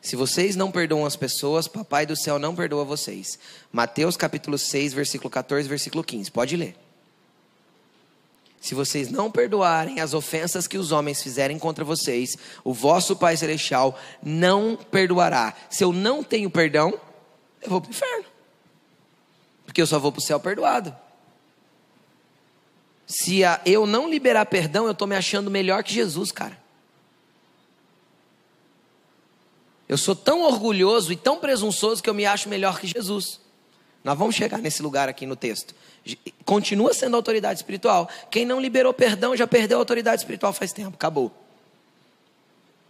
[0.01, 3.37] Se vocês não perdoam as pessoas, Papai do céu não perdoa vocês.
[3.71, 6.31] Mateus capítulo 6, versículo 14, versículo 15.
[6.31, 6.75] Pode ler.
[8.59, 13.37] Se vocês não perdoarem as ofensas que os homens fizerem contra vocês, o vosso Pai
[13.37, 15.55] Celestial não perdoará.
[15.69, 16.99] Se eu não tenho perdão,
[17.61, 18.25] eu vou para o inferno.
[19.65, 20.95] Porque eu só vou para o céu perdoado.
[23.07, 26.60] Se a, eu não liberar perdão, eu estou me achando melhor que Jesus, cara.
[29.91, 33.41] Eu sou tão orgulhoso e tão presunçoso que eu me acho melhor que Jesus.
[34.05, 35.75] Nós vamos chegar nesse lugar aqui no texto.
[36.45, 38.07] Continua sendo autoridade espiritual.
[38.29, 41.29] Quem não liberou perdão já perdeu a autoridade espiritual faz tempo, acabou.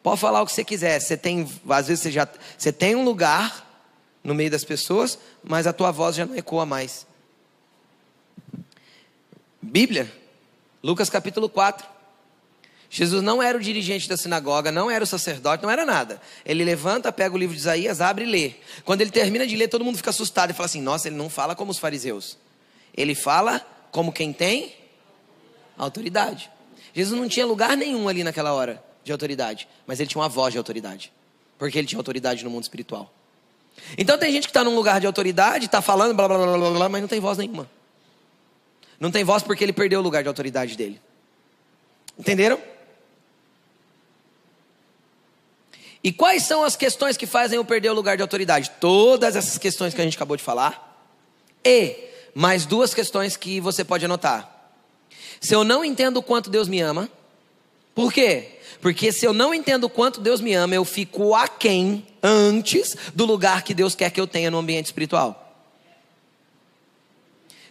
[0.04, 1.00] Pode falar o que você quiser.
[1.00, 3.68] Você tem, às vezes você já, você tem um lugar
[4.24, 7.08] no meio das pessoas, mas a tua voz já não ecoa mais.
[9.60, 10.14] Bíblia,
[10.84, 11.84] Lucas capítulo 4.
[12.94, 16.22] Jesus não era o dirigente da sinagoga, não era o sacerdote, não era nada.
[16.46, 18.52] Ele levanta, pega o livro de Isaías, abre e lê.
[18.84, 21.30] Quando ele termina de ler, todo mundo fica assustado e fala assim: Nossa, ele não
[21.30, 22.38] fala como os fariseus.
[22.94, 24.76] Ele fala como quem tem
[25.78, 26.52] autoridade.
[26.94, 30.52] Jesus não tinha lugar nenhum ali naquela hora de autoridade, mas ele tinha uma voz
[30.52, 31.14] de autoridade,
[31.58, 33.10] porque ele tinha autoridade no mundo espiritual.
[33.98, 36.72] Então tem gente que está num lugar de autoridade, está falando, blá, blá, blá, blá,
[36.72, 37.70] blá, mas não tem voz nenhuma.
[39.00, 41.02] Não tem voz porque ele perdeu o lugar de autoridade dele.
[42.20, 42.60] Entenderam?
[46.04, 48.72] E quais são as questões que fazem eu perder o lugar de autoridade?
[48.80, 51.08] Todas essas questões que a gente acabou de falar.
[51.64, 51.96] E
[52.34, 54.50] mais duas questões que você pode anotar.
[55.40, 57.10] Se eu não entendo o quanto Deus me ama,
[57.94, 58.60] por quê?
[58.82, 63.26] Porque se eu não entendo o quanto Deus me ama, eu fico aquém antes do
[63.26, 65.38] lugar que Deus quer que eu tenha no ambiente espiritual.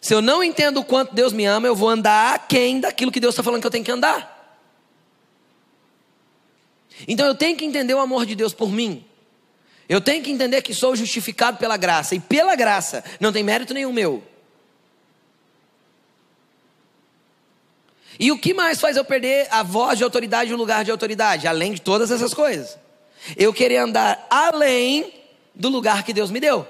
[0.01, 3.21] Se eu não entendo o quanto Deus me ama, eu vou andar aquém daquilo que
[3.21, 4.30] Deus está falando que eu tenho que andar.
[7.07, 9.05] Então eu tenho que entender o amor de Deus por mim.
[9.89, 12.15] Eu tenho que entender que sou justificado pela graça.
[12.15, 14.23] E pela graça, não tem mérito nenhum meu.
[18.19, 20.91] E o que mais faz eu perder a voz de autoridade e o lugar de
[20.91, 21.49] autoridade?
[21.49, 22.79] Além de todas essas coisas.
[23.37, 25.13] Eu querer andar além
[25.55, 26.67] do lugar que Deus me deu.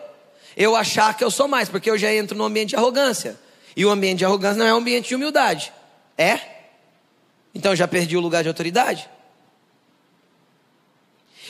[0.56, 3.38] Eu achar que eu sou mais, porque eu já entro no ambiente de arrogância.
[3.76, 5.72] E o ambiente de arrogância não é um ambiente de humildade.
[6.16, 6.40] É?
[7.54, 9.10] Então eu já perdi o lugar de autoridade?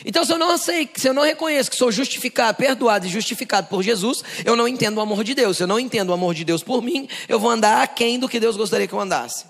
[0.05, 3.83] Então, se eu não se eu não reconheço que sou justificado, perdoado e justificado por
[3.83, 5.59] Jesus, eu não entendo o amor de Deus.
[5.59, 8.29] Se eu não entendo o amor de Deus por mim, eu vou andar aquém do
[8.29, 9.45] que Deus gostaria que eu andasse.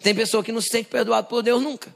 [0.00, 1.94] Tem pessoa que não se sente perdoado por Deus nunca.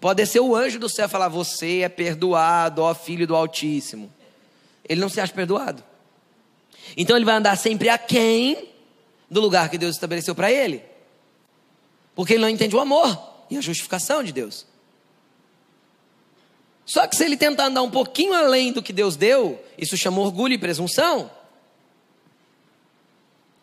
[0.00, 4.12] Pode ser o anjo do céu falar: Você é perdoado, ó filho do Altíssimo.
[4.86, 5.82] Ele não se acha perdoado.
[6.96, 8.68] Então ele vai andar sempre aquém
[9.30, 10.82] do lugar que Deus estabeleceu para ele.
[12.14, 13.18] Porque ele não entende o amor
[13.50, 14.66] e a justificação de Deus.
[16.86, 20.20] Só que se ele tentar andar um pouquinho além do que Deus deu, isso chama
[20.20, 21.30] orgulho e presunção.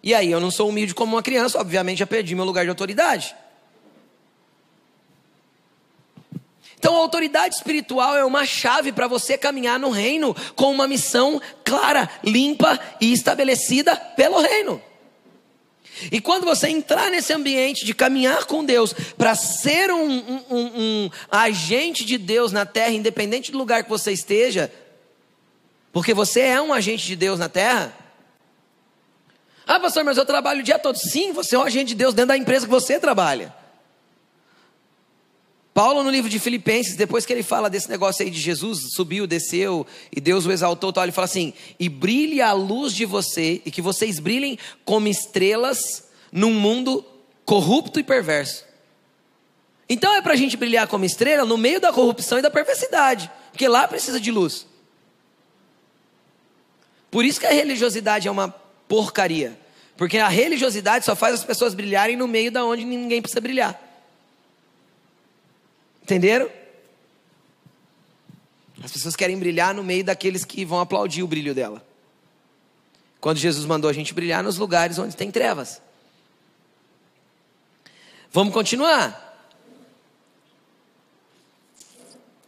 [0.04, 2.70] E aí eu não sou humilde como uma criança, obviamente já perdi meu lugar de
[2.70, 3.36] autoridade.
[6.82, 11.40] Então, a autoridade espiritual é uma chave para você caminhar no reino com uma missão
[11.64, 14.82] clara, limpa e estabelecida pelo reino.
[16.12, 20.72] E quando você entrar nesse ambiente de caminhar com Deus, para ser um, um, um,
[20.76, 24.72] um, agente de Deus na terra, independente do lugar que você esteja,
[25.91, 27.93] porque você é um agente de Deus na terra.
[29.68, 30.97] Ah, pastor, mas eu trabalho o dia todo.
[30.97, 33.61] Sim, você é um agente de Deus dentro da empresa que você trabalha.
[35.74, 39.26] Paulo, no livro de Filipenses, depois que ele fala desse negócio aí de Jesus, subiu,
[39.26, 43.62] desceu e Deus o exaltou, tal, ele fala assim: e brilhe a luz de você,
[43.66, 47.06] e que vocês brilhem como estrelas num mundo
[47.46, 48.66] corrupto e perverso.
[49.88, 53.32] Então é para a gente brilhar como estrela no meio da corrupção e da perversidade,
[53.52, 54.68] porque lá precisa de luz.
[57.10, 58.50] Por isso que a religiosidade é uma
[58.88, 59.58] porcaria,
[59.96, 63.91] porque a religiosidade só faz as pessoas brilharem no meio da onde ninguém precisa brilhar.
[66.04, 66.50] Entenderam?
[68.84, 71.86] As pessoas querem brilhar no meio daqueles que vão aplaudir o brilho dela.
[73.20, 75.82] Quando Jesus mandou a gente brilhar nos lugares onde tem trevas.
[78.32, 79.30] Vamos continuar.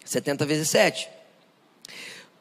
[0.03, 1.09] 70 vezes 7.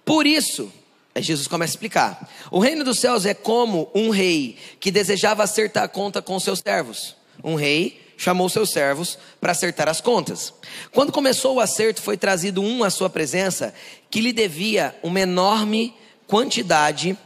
[0.04, 0.72] Por isso,
[1.14, 5.42] aí Jesus começa a explicar: o reino dos céus é como um rei que desejava
[5.42, 7.16] acertar a conta com seus servos.
[7.44, 10.52] Um rei chamou seus servos para acertar as contas.
[10.92, 13.74] Quando começou o acerto, foi trazido um à sua presença
[14.10, 15.94] que lhe devia uma enorme
[16.26, 17.16] quantidade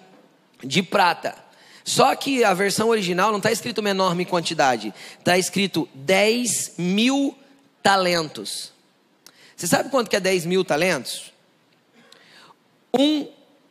[0.62, 1.34] de prata.
[1.84, 7.36] Só que a versão original não está escrito uma enorme quantidade, está escrito 10 mil
[7.82, 8.72] talentos.
[9.56, 11.32] Você sabe quanto que é 10 mil talentos?
[12.92, 13.28] Um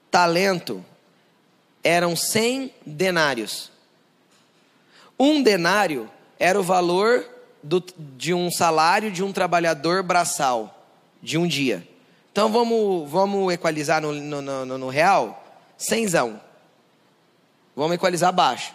[0.10, 0.84] talento
[1.84, 3.70] eram 100 denários.
[5.20, 6.10] Um denário
[6.40, 7.26] era o valor
[7.62, 10.88] do, de um salário de um trabalhador braçal,
[11.22, 11.88] de um dia.
[12.32, 15.44] Então vamos, vamos equalizar no, no, no, no real?
[15.78, 16.40] Cenzão.
[17.76, 18.74] Vamos equalizar abaixo.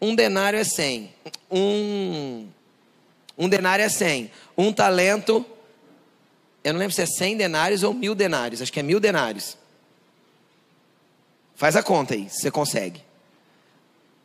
[0.00, 1.14] Um denário é 100.
[1.50, 2.48] Um,
[3.36, 4.30] um denário é 100.
[4.56, 5.44] Um talento,
[6.64, 8.62] eu não lembro se é 100 denários ou mil denários.
[8.62, 9.56] Acho que é mil denários.
[11.54, 13.02] Faz a conta aí, se você consegue.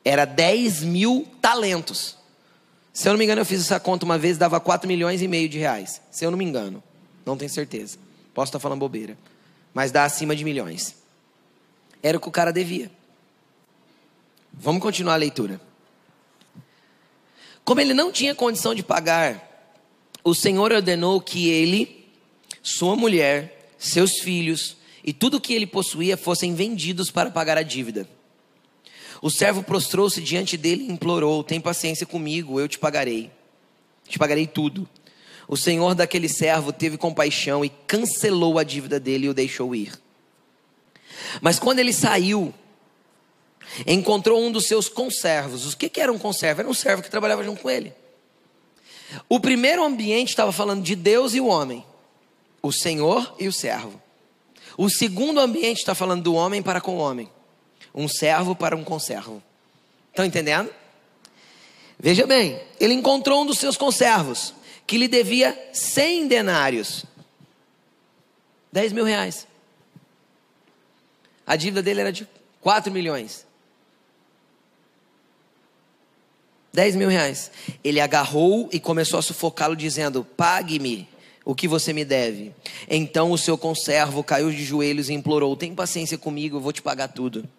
[0.03, 2.17] Era 10 mil talentos.
[2.97, 5.27] Se eu não me engano, eu fiz essa conta uma vez, dava 4 milhões e
[5.27, 6.01] meio de reais.
[6.09, 6.81] Se eu não me engano.
[7.23, 7.99] Não tenho certeza.
[8.33, 9.15] Posso estar falando bobeira.
[9.71, 10.95] Mas dá acima de milhões.
[12.01, 12.89] Era o que o cara devia.
[14.51, 15.61] Vamos continuar a leitura.
[17.63, 19.77] Como ele não tinha condição de pagar,
[20.23, 22.03] o Senhor ordenou que ele,
[22.63, 27.63] sua mulher, seus filhos e tudo o que ele possuía fossem vendidos para pagar a
[27.63, 28.09] dívida.
[29.21, 33.31] O servo prostrou-se diante dele e implorou: Tem paciência comigo, eu te pagarei.
[34.07, 34.87] Te pagarei tudo.
[35.47, 39.93] O senhor daquele servo teve compaixão e cancelou a dívida dele e o deixou ir.
[41.41, 42.53] Mas quando ele saiu,
[43.85, 45.73] encontrou um dos seus conservos.
[45.73, 46.61] O que, que era um conservo?
[46.61, 47.93] Era um servo que trabalhava junto com ele.
[49.29, 51.85] O primeiro ambiente estava falando de Deus e o homem,
[52.61, 54.01] o Senhor e o servo.
[54.77, 57.29] O segundo ambiente está falando do homem para com o homem,
[57.97, 59.41] um servo para um conservo.
[60.11, 60.69] Estão entendendo?
[61.99, 64.53] Veja bem, ele encontrou um dos seus conservos
[64.85, 67.05] que lhe devia 100 denários,
[68.71, 69.47] 10 mil reais.
[71.45, 72.27] A dívida dele era de
[72.61, 73.47] 4 milhões.
[76.71, 77.49] 10 mil reais.
[77.83, 81.09] Ele agarrou e começou a sufocá-lo, dizendo: Pague-me
[81.43, 82.53] o que você me deve.
[82.87, 86.81] Então o seu conservo caiu de joelhos e implorou: Tem paciência comigo, eu vou te
[86.81, 87.49] pagar tudo.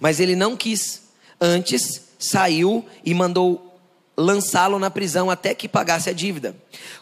[0.00, 1.02] Mas ele não quis.
[1.40, 3.80] Antes saiu e mandou
[4.16, 6.56] lançá-lo na prisão até que pagasse a dívida.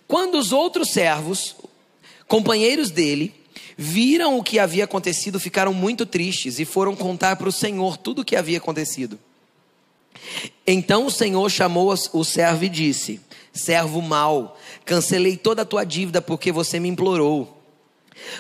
[0.07, 1.57] Quando os outros servos,
[2.29, 3.33] companheiros dele,
[3.77, 8.21] viram o que havia acontecido, ficaram muito tristes e foram contar para o Senhor tudo
[8.21, 9.19] o que havia acontecido.
[10.67, 13.21] Então o Senhor chamou o servo e disse:
[13.53, 17.55] Servo mau, cancelei toda a tua dívida porque você me implorou.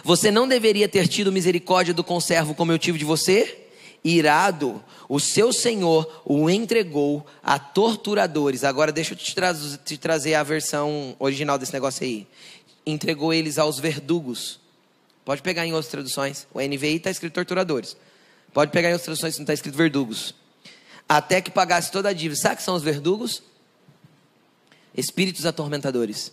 [0.02, 3.65] Você não deveria ter tido misericórdia do conservo como eu tive de você?
[4.08, 8.64] Irado, o seu senhor o entregou a torturadores.
[8.64, 9.54] Agora deixa eu te, tra
[9.84, 12.26] te trazer a versão original desse negócio aí.
[12.84, 14.60] Entregou eles aos verdugos.
[15.24, 16.46] Pode pegar em outras traduções.
[16.52, 17.96] O NVI está escrito torturadores.
[18.52, 20.34] Pode pegar em outras traduções se não está escrito verdugos
[21.08, 22.40] até que pagasse toda a dívida.
[22.40, 23.42] Sabe que são os verdugos?
[24.96, 26.32] Espíritos atormentadores.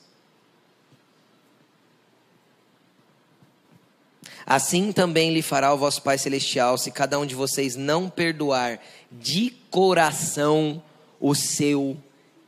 [4.45, 8.80] Assim também lhe fará o vosso Pai Celestial, se cada um de vocês não perdoar
[9.11, 10.82] de coração
[11.20, 11.98] o seu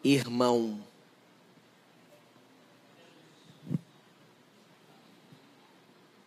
[0.03, 0.79] irmão.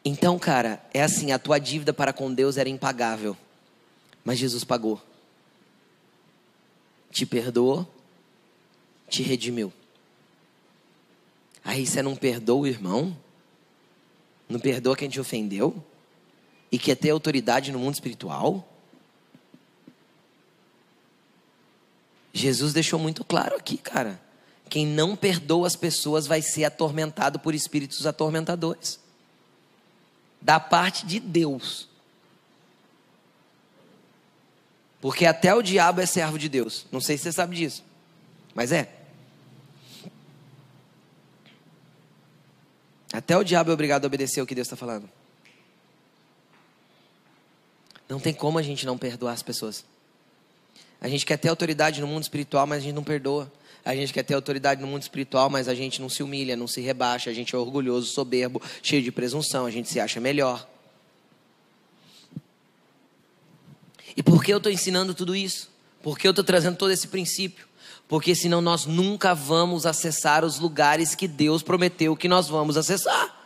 [0.04, 3.36] Então, cara, é assim: a tua dívida para com Deus era impagável,
[4.24, 5.02] mas Jesus pagou
[7.10, 7.86] te perdoou,
[9.08, 9.72] te redimiu.
[11.64, 13.16] Aí você não perdoa o irmão?
[14.48, 15.84] Não perdoa quem te ofendeu?
[16.70, 18.66] E quer ter autoridade no mundo espiritual?
[22.32, 24.20] Jesus deixou muito claro aqui, cara.
[24.68, 29.00] Quem não perdoa as pessoas vai ser atormentado por espíritos atormentadores.
[30.40, 31.88] Da parte de Deus.
[35.00, 36.86] Porque até o diabo é servo de Deus.
[36.90, 37.84] Não sei se você sabe disso,
[38.54, 38.97] mas é.
[43.18, 45.10] Até o diabo é obrigado a obedecer o que Deus está falando.
[48.08, 49.84] Não tem como a gente não perdoar as pessoas.
[51.00, 53.50] A gente quer ter autoridade no mundo espiritual, mas a gente não perdoa.
[53.84, 56.68] A gente quer ter autoridade no mundo espiritual, mas a gente não se humilha, não
[56.68, 57.28] se rebaixa.
[57.28, 59.66] A gente é orgulhoso, soberbo, cheio de presunção.
[59.66, 60.64] A gente se acha melhor.
[64.16, 65.68] E por que eu estou ensinando tudo isso?
[66.00, 67.67] Por que eu estou trazendo todo esse princípio?
[68.08, 73.36] Porque senão nós nunca vamos acessar os lugares que Deus prometeu que nós vamos acessar.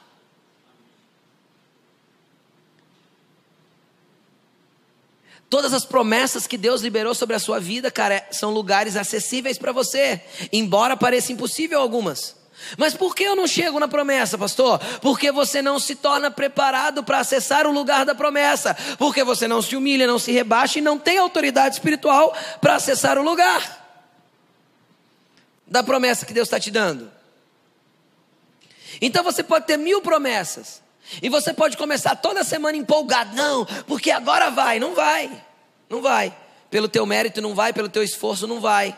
[5.51, 9.73] Todas as promessas que Deus liberou sobre a sua vida, cara, são lugares acessíveis para
[9.73, 12.37] você, embora pareça impossível algumas.
[12.79, 14.79] Mas por que eu não chego na promessa, pastor?
[15.03, 18.75] Porque você não se torna preparado para acessar o lugar da promessa.
[18.97, 23.19] Porque você não se humilha, não se rebaixa e não tem autoridade espiritual para acessar
[23.19, 23.82] o lugar
[25.73, 27.11] da promessa que Deus está te dando.
[29.01, 30.83] Então você pode ter mil promessas.
[31.23, 33.35] E você pode começar toda semana empolgado.
[33.35, 34.79] Não, porque agora vai.
[34.79, 35.45] Não vai.
[35.89, 36.37] Não vai.
[36.71, 38.97] Pelo teu mérito não vai, pelo teu esforço não vai.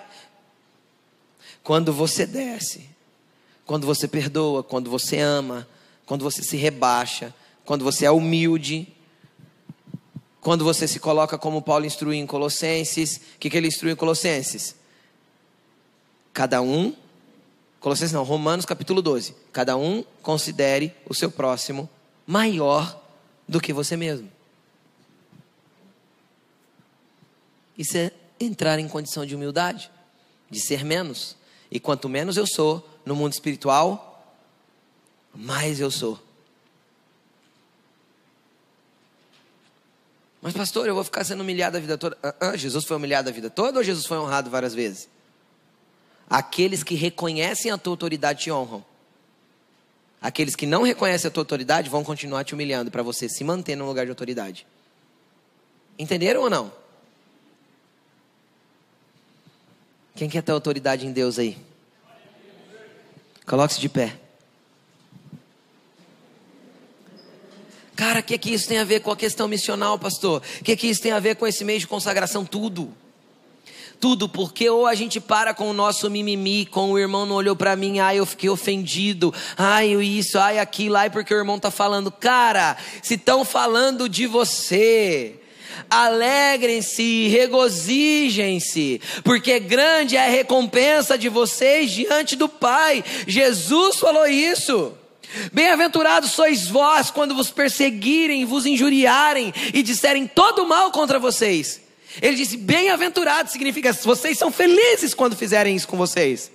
[1.63, 2.91] quando você desce,
[3.65, 5.67] quando você perdoa, quando você ama,
[6.05, 7.33] quando você se rebaixa,
[7.65, 8.89] quando você é humilde,
[10.41, 13.17] quando você se coloca como Paulo instruiu em Colossenses.
[13.37, 14.75] O que, que ele instruiu em Colossenses?
[16.35, 16.93] Cada um,
[17.79, 19.37] Colossenses não, Romanos capítulo 12.
[19.53, 21.89] Cada um considere o seu próximo
[22.27, 23.01] maior
[23.49, 24.31] do que você mesmo.
[27.79, 29.91] Isso é entrar em condição de humildade,
[30.51, 31.37] de ser menos.
[31.71, 34.37] E quanto menos eu sou no mundo espiritual,
[35.33, 36.21] mais eu sou.
[40.43, 42.19] Mas, pastor, eu vou ficar sendo humilhado a vida toda.
[42.23, 45.09] Ah, ah, Jesus foi humilhado a vida toda ou Jesus foi honrado várias vezes?
[46.29, 48.85] Aqueles que reconhecem a tua autoridade te honram.
[50.21, 53.77] Aqueles que não reconhecem a tua autoridade vão continuar te humilhando para você se manter
[53.77, 54.67] num lugar de autoridade.
[55.99, 56.73] Entenderam ou não?
[60.15, 61.59] Quem quer ter autoridade em Deus aí?
[63.45, 64.17] Coloque-se de pé.
[67.95, 70.43] Cara, o que, que isso tem a ver com a questão missional, pastor?
[70.61, 72.45] O que, que isso tem a ver com esse mês de consagração?
[72.45, 72.93] Tudo.
[74.05, 77.57] Tudo, porque ou a gente para com o nosso mimimi, com o irmão não olhou
[77.57, 81.71] para mim, ai, eu fiquei ofendido, ai, isso, ai, aquilo, ai, porque o irmão tá
[81.71, 82.13] falando.
[82.13, 85.41] Cara, se estão falando de você,
[85.89, 93.03] alegrem-se, regozijem-se, porque grande é a recompensa de vocês diante do Pai.
[93.27, 94.93] Jesus falou isso.
[95.51, 101.84] Bem-aventurados sois vós quando vos perseguirem, vos injuriarem e disserem todo mal contra vocês.
[102.21, 106.51] Ele disse: bem-aventurados significa vocês são felizes quando fizerem isso com vocês.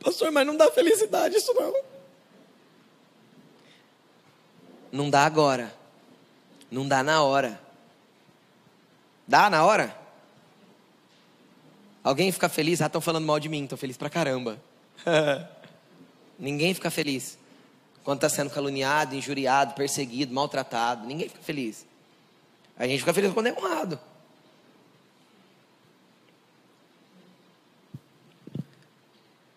[0.00, 1.74] Pastor, mas não dá felicidade isso não.
[4.90, 5.74] Não dá agora.
[6.70, 7.60] Não dá na hora.
[9.26, 9.96] Dá na hora?
[12.02, 12.80] Alguém fica feliz?
[12.80, 14.58] Ah, estão falando mal de mim, estou feliz pra caramba.
[16.38, 17.37] Ninguém fica feliz
[18.08, 21.06] quando está sendo caluniado, injuriado, perseguido, maltratado.
[21.06, 21.84] Ninguém fica feliz.
[22.74, 24.00] A gente fica feliz quando é honrado.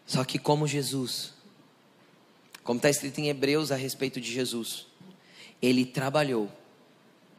[0.06, 1.34] Só que como Jesus,
[2.62, 4.86] como está escrito em Hebreus a respeito de Jesus,
[5.62, 6.52] ele trabalhou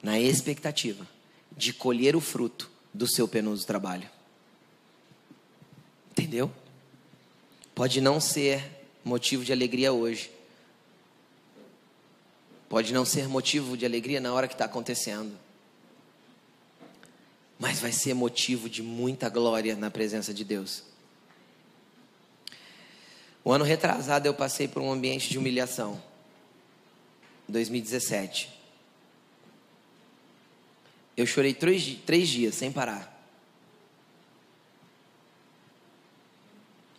[0.02, 1.06] na expectativa
[1.54, 4.08] de colher o fruto do seu penoso trabalho.
[6.12, 6.50] Entendeu?
[7.74, 8.64] Pode não ser
[9.04, 10.40] motivo de alegria hoje.
[12.72, 15.38] Pode não ser motivo de alegria na hora que está acontecendo.
[17.58, 20.82] Mas vai ser motivo de muita glória na presença de Deus.
[23.44, 26.02] O ano retrasado eu passei por um ambiente de humilhação.
[27.46, 28.48] 2017.
[31.14, 33.22] Eu chorei três, três dias sem parar.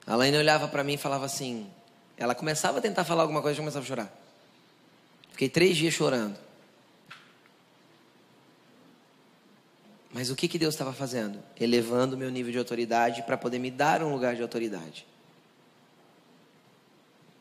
[0.06, 1.68] A Laine olhava para mim e falava assim.
[2.16, 4.23] Ela começava a tentar falar alguma coisa e começava a chorar.
[5.34, 6.38] Fiquei três dias chorando.
[10.14, 11.44] Mas o que, que Deus estava fazendo?
[11.60, 15.08] Elevando o meu nível de autoridade para poder me dar um lugar de autoridade.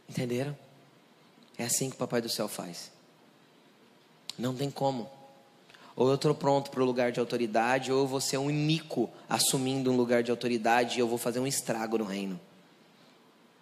[0.09, 0.57] Entenderam?
[1.59, 2.91] É assim que o Papai do Céu faz.
[4.39, 5.11] Não tem como.
[5.95, 9.11] Ou eu estou pronto para o lugar de autoridade, ou eu vou ser um mico
[9.29, 12.41] assumindo um lugar de autoridade e eu vou fazer um estrago no reino.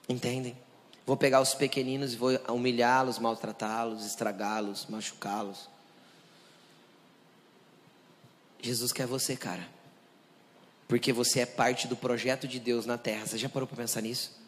[0.08, 0.56] Entendem?
[1.10, 5.68] Vou pegar os pequeninos e vou humilhá-los, maltratá-los, estragá-los, machucá-los.
[8.62, 9.66] Jesus quer você, cara.
[10.86, 13.26] Porque você é parte do projeto de Deus na terra.
[13.26, 14.40] Você já parou para pensar nisso?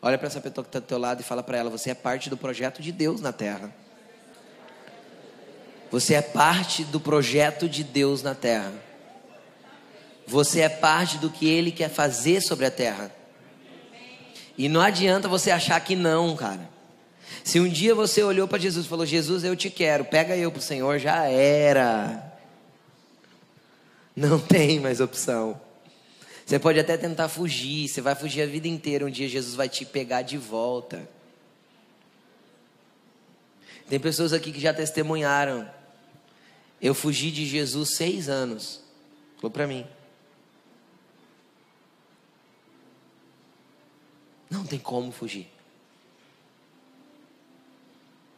[0.00, 1.94] Olha para essa pessoa que está do teu lado e fala para ela: você é
[1.94, 3.74] parte do projeto de Deus na terra.
[5.90, 8.72] Você é parte do projeto de Deus na terra.
[10.28, 13.15] Você é parte do que Ele quer fazer sobre a terra.
[14.56, 16.68] E não adianta você achar que não, cara.
[17.44, 20.50] Se um dia você olhou para Jesus e falou: Jesus, eu te quero, pega eu
[20.50, 22.32] para o Senhor, já era.
[24.14, 25.60] Não tem mais opção.
[26.44, 29.04] Você pode até tentar fugir, você vai fugir a vida inteira.
[29.04, 31.08] Um dia Jesus vai te pegar de volta.
[33.88, 35.68] Tem pessoas aqui que já testemunharam.
[36.80, 38.80] Eu fugi de Jesus seis anos.
[39.36, 39.86] Falou para mim.
[44.50, 45.48] Não tem como fugir.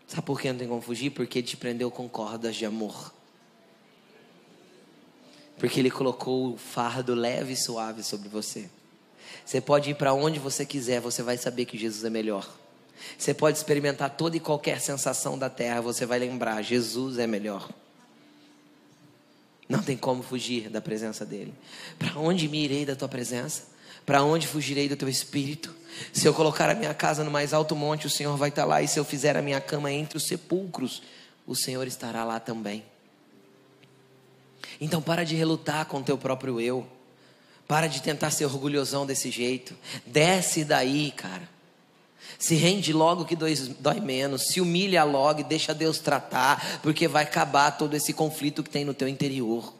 [0.07, 1.11] Sabe por que não tem como fugir?
[1.11, 3.13] Porque ele te prendeu com cordas de amor.
[5.59, 8.71] Porque ele colocou o fardo leve e suave sobre você.
[9.45, 12.49] Você pode ir para onde você quiser, você vai saber que Jesus é melhor.
[13.17, 17.69] Você pode experimentar toda e qualquer sensação da terra, você vai lembrar: Jesus é melhor.
[19.69, 21.53] Não tem como fugir da presença dele.
[21.99, 23.65] Para onde me irei da tua presença?
[24.09, 25.77] Para onde fugirei do teu espírito?
[26.15, 28.81] Se eu colocar a minha casa no mais alto monte, o Senhor vai estar lá.
[28.81, 31.03] E se eu fizer a minha cama entre os sepulcros,
[31.47, 32.83] o Senhor estará lá também.
[34.81, 36.89] Então para de relutar com o teu próprio eu.
[37.67, 39.77] Para de tentar ser orgulhosão desse jeito.
[40.07, 41.47] Desce daí, cara.
[42.39, 44.47] Se rende logo que dói menos.
[44.47, 48.87] Se humilha logo e deixa Deus tratar, porque vai acabar todo esse conflito que tem
[48.87, 49.75] no teu interior.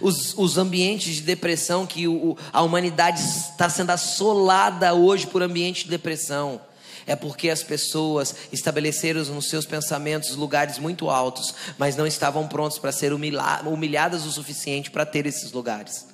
[0.00, 5.84] Os, os ambientes de depressão que o, a humanidade está sendo assolada hoje por ambiente
[5.84, 6.60] de depressão
[7.08, 12.78] é porque as pessoas estabeleceram nos seus pensamentos lugares muito altos, mas não estavam prontos
[12.78, 16.06] para ser humilhadas o suficiente para ter esses lugares.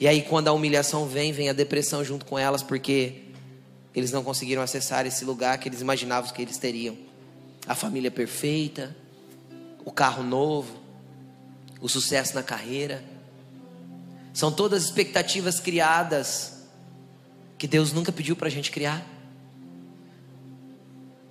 [0.00, 3.22] E aí, quando a humilhação vem, vem a depressão junto com elas, porque
[3.94, 6.98] eles não conseguiram acessar esse lugar que eles imaginavam que eles teriam.
[7.64, 8.94] A família perfeita,
[9.84, 10.85] o carro novo,
[11.80, 13.02] o sucesso na carreira.
[14.32, 16.64] São todas expectativas criadas
[17.58, 19.06] que Deus nunca pediu para a gente criar.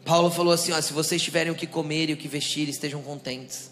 [0.04, 3.02] Paulo falou assim: ó, se vocês tiverem o que comer e o que vestir, estejam
[3.02, 3.72] contentes.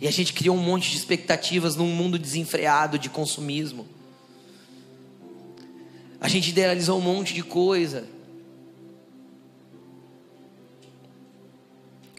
[0.00, 3.86] E a gente criou um monte de expectativas num mundo desenfreado de consumismo.
[6.20, 8.06] A gente idealizou um monte de coisa.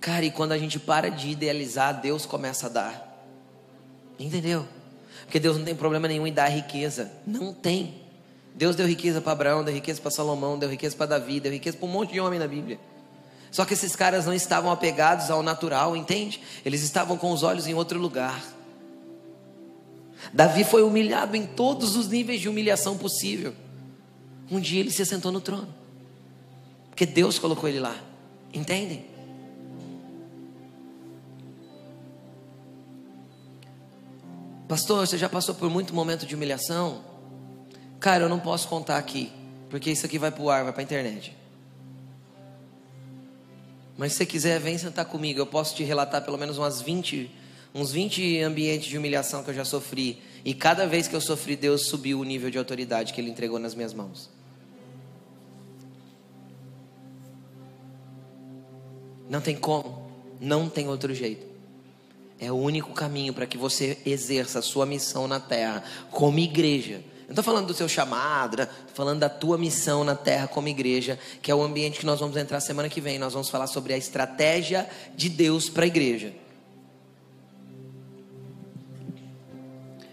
[0.02, 3.26] Cara, e quando a gente para de idealizar, Deus começa a dar.
[4.20, 4.68] Entendeu?
[5.26, 7.12] Porque Deus não tem problema nenhum em dar riqueza.
[7.26, 8.02] Não tem.
[8.56, 11.78] Deus deu riqueza para Abraão, deu riqueza para Salomão, deu riqueza para Davi, deu riqueza
[11.78, 12.80] para um monte de homem na Bíblia.
[13.52, 16.42] Só que esses caras não estavam apegados ao natural, entende?
[16.66, 18.44] Eles estavam com os olhos em outro lugar.
[20.34, 23.54] Davi foi humilhado em todos os níveis de humilhação possível.
[24.50, 25.74] Um dia ele se assentou no trono.
[26.90, 27.96] Porque Deus colocou ele lá.
[28.54, 29.11] Entendem?
[34.72, 37.04] Pastor, você já passou por muito momento de humilhação?
[38.00, 39.30] Cara, eu não posso contar aqui,
[39.70, 41.36] porque isso aqui vai pro ar, vai pra internet.
[43.98, 45.42] Mas se você quiser, vem sentar comigo.
[45.42, 47.30] Eu posso te relatar pelo menos umas 20,
[47.76, 50.22] uns 20 ambientes de humilhação que eu já sofri.
[50.46, 53.60] E cada vez que eu sofri, Deus subiu o nível de autoridade que Ele entregou
[53.60, 54.30] nas minhas mãos.
[59.30, 61.51] Não tem como, não tem outro jeito.
[62.42, 67.02] É o único caminho para que você exerça a sua missão na terra como igreja
[67.32, 68.82] não estou falando do seu chamado, estou né?
[68.94, 72.36] falando da tua missão na terra como igreja, que é o ambiente que nós vamos
[72.36, 73.18] entrar semana que vem.
[73.18, 76.34] Nós vamos falar sobre a estratégia de Deus para a igreja.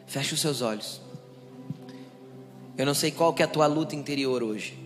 [0.07, 1.01] Feche os seus olhos.
[2.77, 4.79] Eu não sei qual que é a tua luta interior hoje.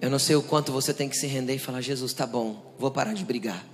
[0.00, 2.74] Eu não sei o quanto você tem que se render e falar: Jesus, tá bom,
[2.76, 3.64] vou parar de brigar.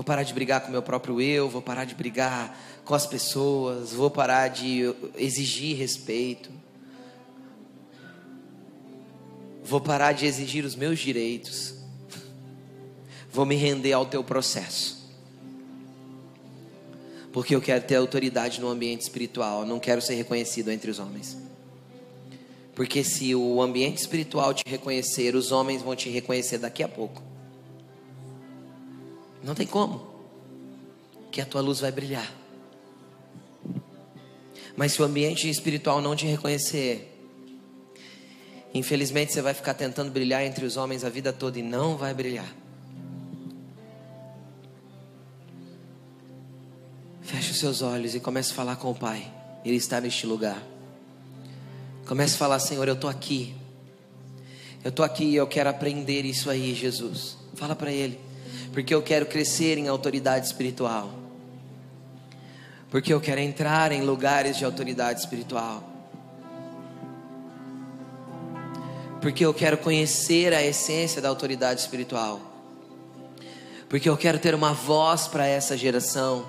[0.00, 3.06] Vou parar de brigar com o meu próprio eu, vou parar de brigar com as
[3.06, 6.50] pessoas, vou parar de exigir respeito.
[9.62, 11.74] Vou parar de exigir os meus direitos.
[13.30, 15.06] Vou me render ao teu processo.
[17.30, 21.36] Porque eu quero ter autoridade no ambiente espiritual, não quero ser reconhecido entre os homens.
[22.74, 27.29] Porque se o ambiente espiritual te reconhecer, os homens vão te reconhecer daqui a pouco.
[29.42, 30.08] Não tem como.
[31.30, 32.30] Que a tua luz vai brilhar.
[34.76, 37.06] Mas se o ambiente espiritual não te reconhecer,
[38.72, 42.14] infelizmente você vai ficar tentando brilhar entre os homens a vida toda e não vai
[42.14, 42.56] brilhar.
[47.22, 49.32] Feche os seus olhos e comece a falar com o Pai.
[49.64, 50.62] Ele está neste lugar.
[52.06, 53.54] Comece a falar, Senhor, eu estou aqui.
[54.82, 57.36] Eu estou aqui e eu quero aprender isso aí, Jesus.
[57.54, 58.29] Fala para Ele
[58.72, 61.10] porque eu quero crescer em autoridade espiritual,
[62.90, 65.82] porque eu quero entrar em lugares de autoridade espiritual,
[69.20, 72.40] porque eu quero conhecer a essência da autoridade espiritual,
[73.88, 76.46] porque eu quero ter uma voz para essa geração,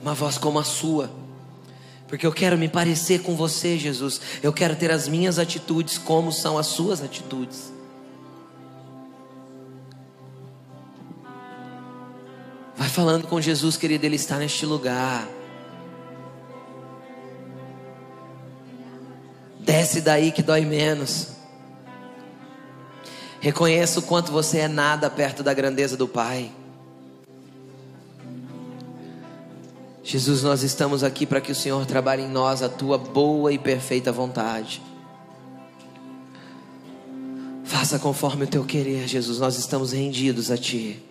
[0.00, 1.10] uma voz como a sua.
[2.08, 4.20] Porque eu quero me parecer com você, Jesus.
[4.42, 7.72] Eu quero ter as minhas atitudes como são as suas atitudes.
[12.76, 15.26] Vai falando com Jesus, querido, Ele está neste lugar.
[19.60, 21.28] Desce daí que dói menos.
[23.40, 26.52] Reconheça o quanto você é nada perto da grandeza do Pai.
[30.04, 33.58] Jesus, nós estamos aqui para que o Senhor trabalhe em nós a tua boa e
[33.58, 34.80] perfeita vontade.
[37.64, 39.40] Faça conforme o teu querer, Jesus.
[39.40, 41.02] Nós estamos rendidos a ti.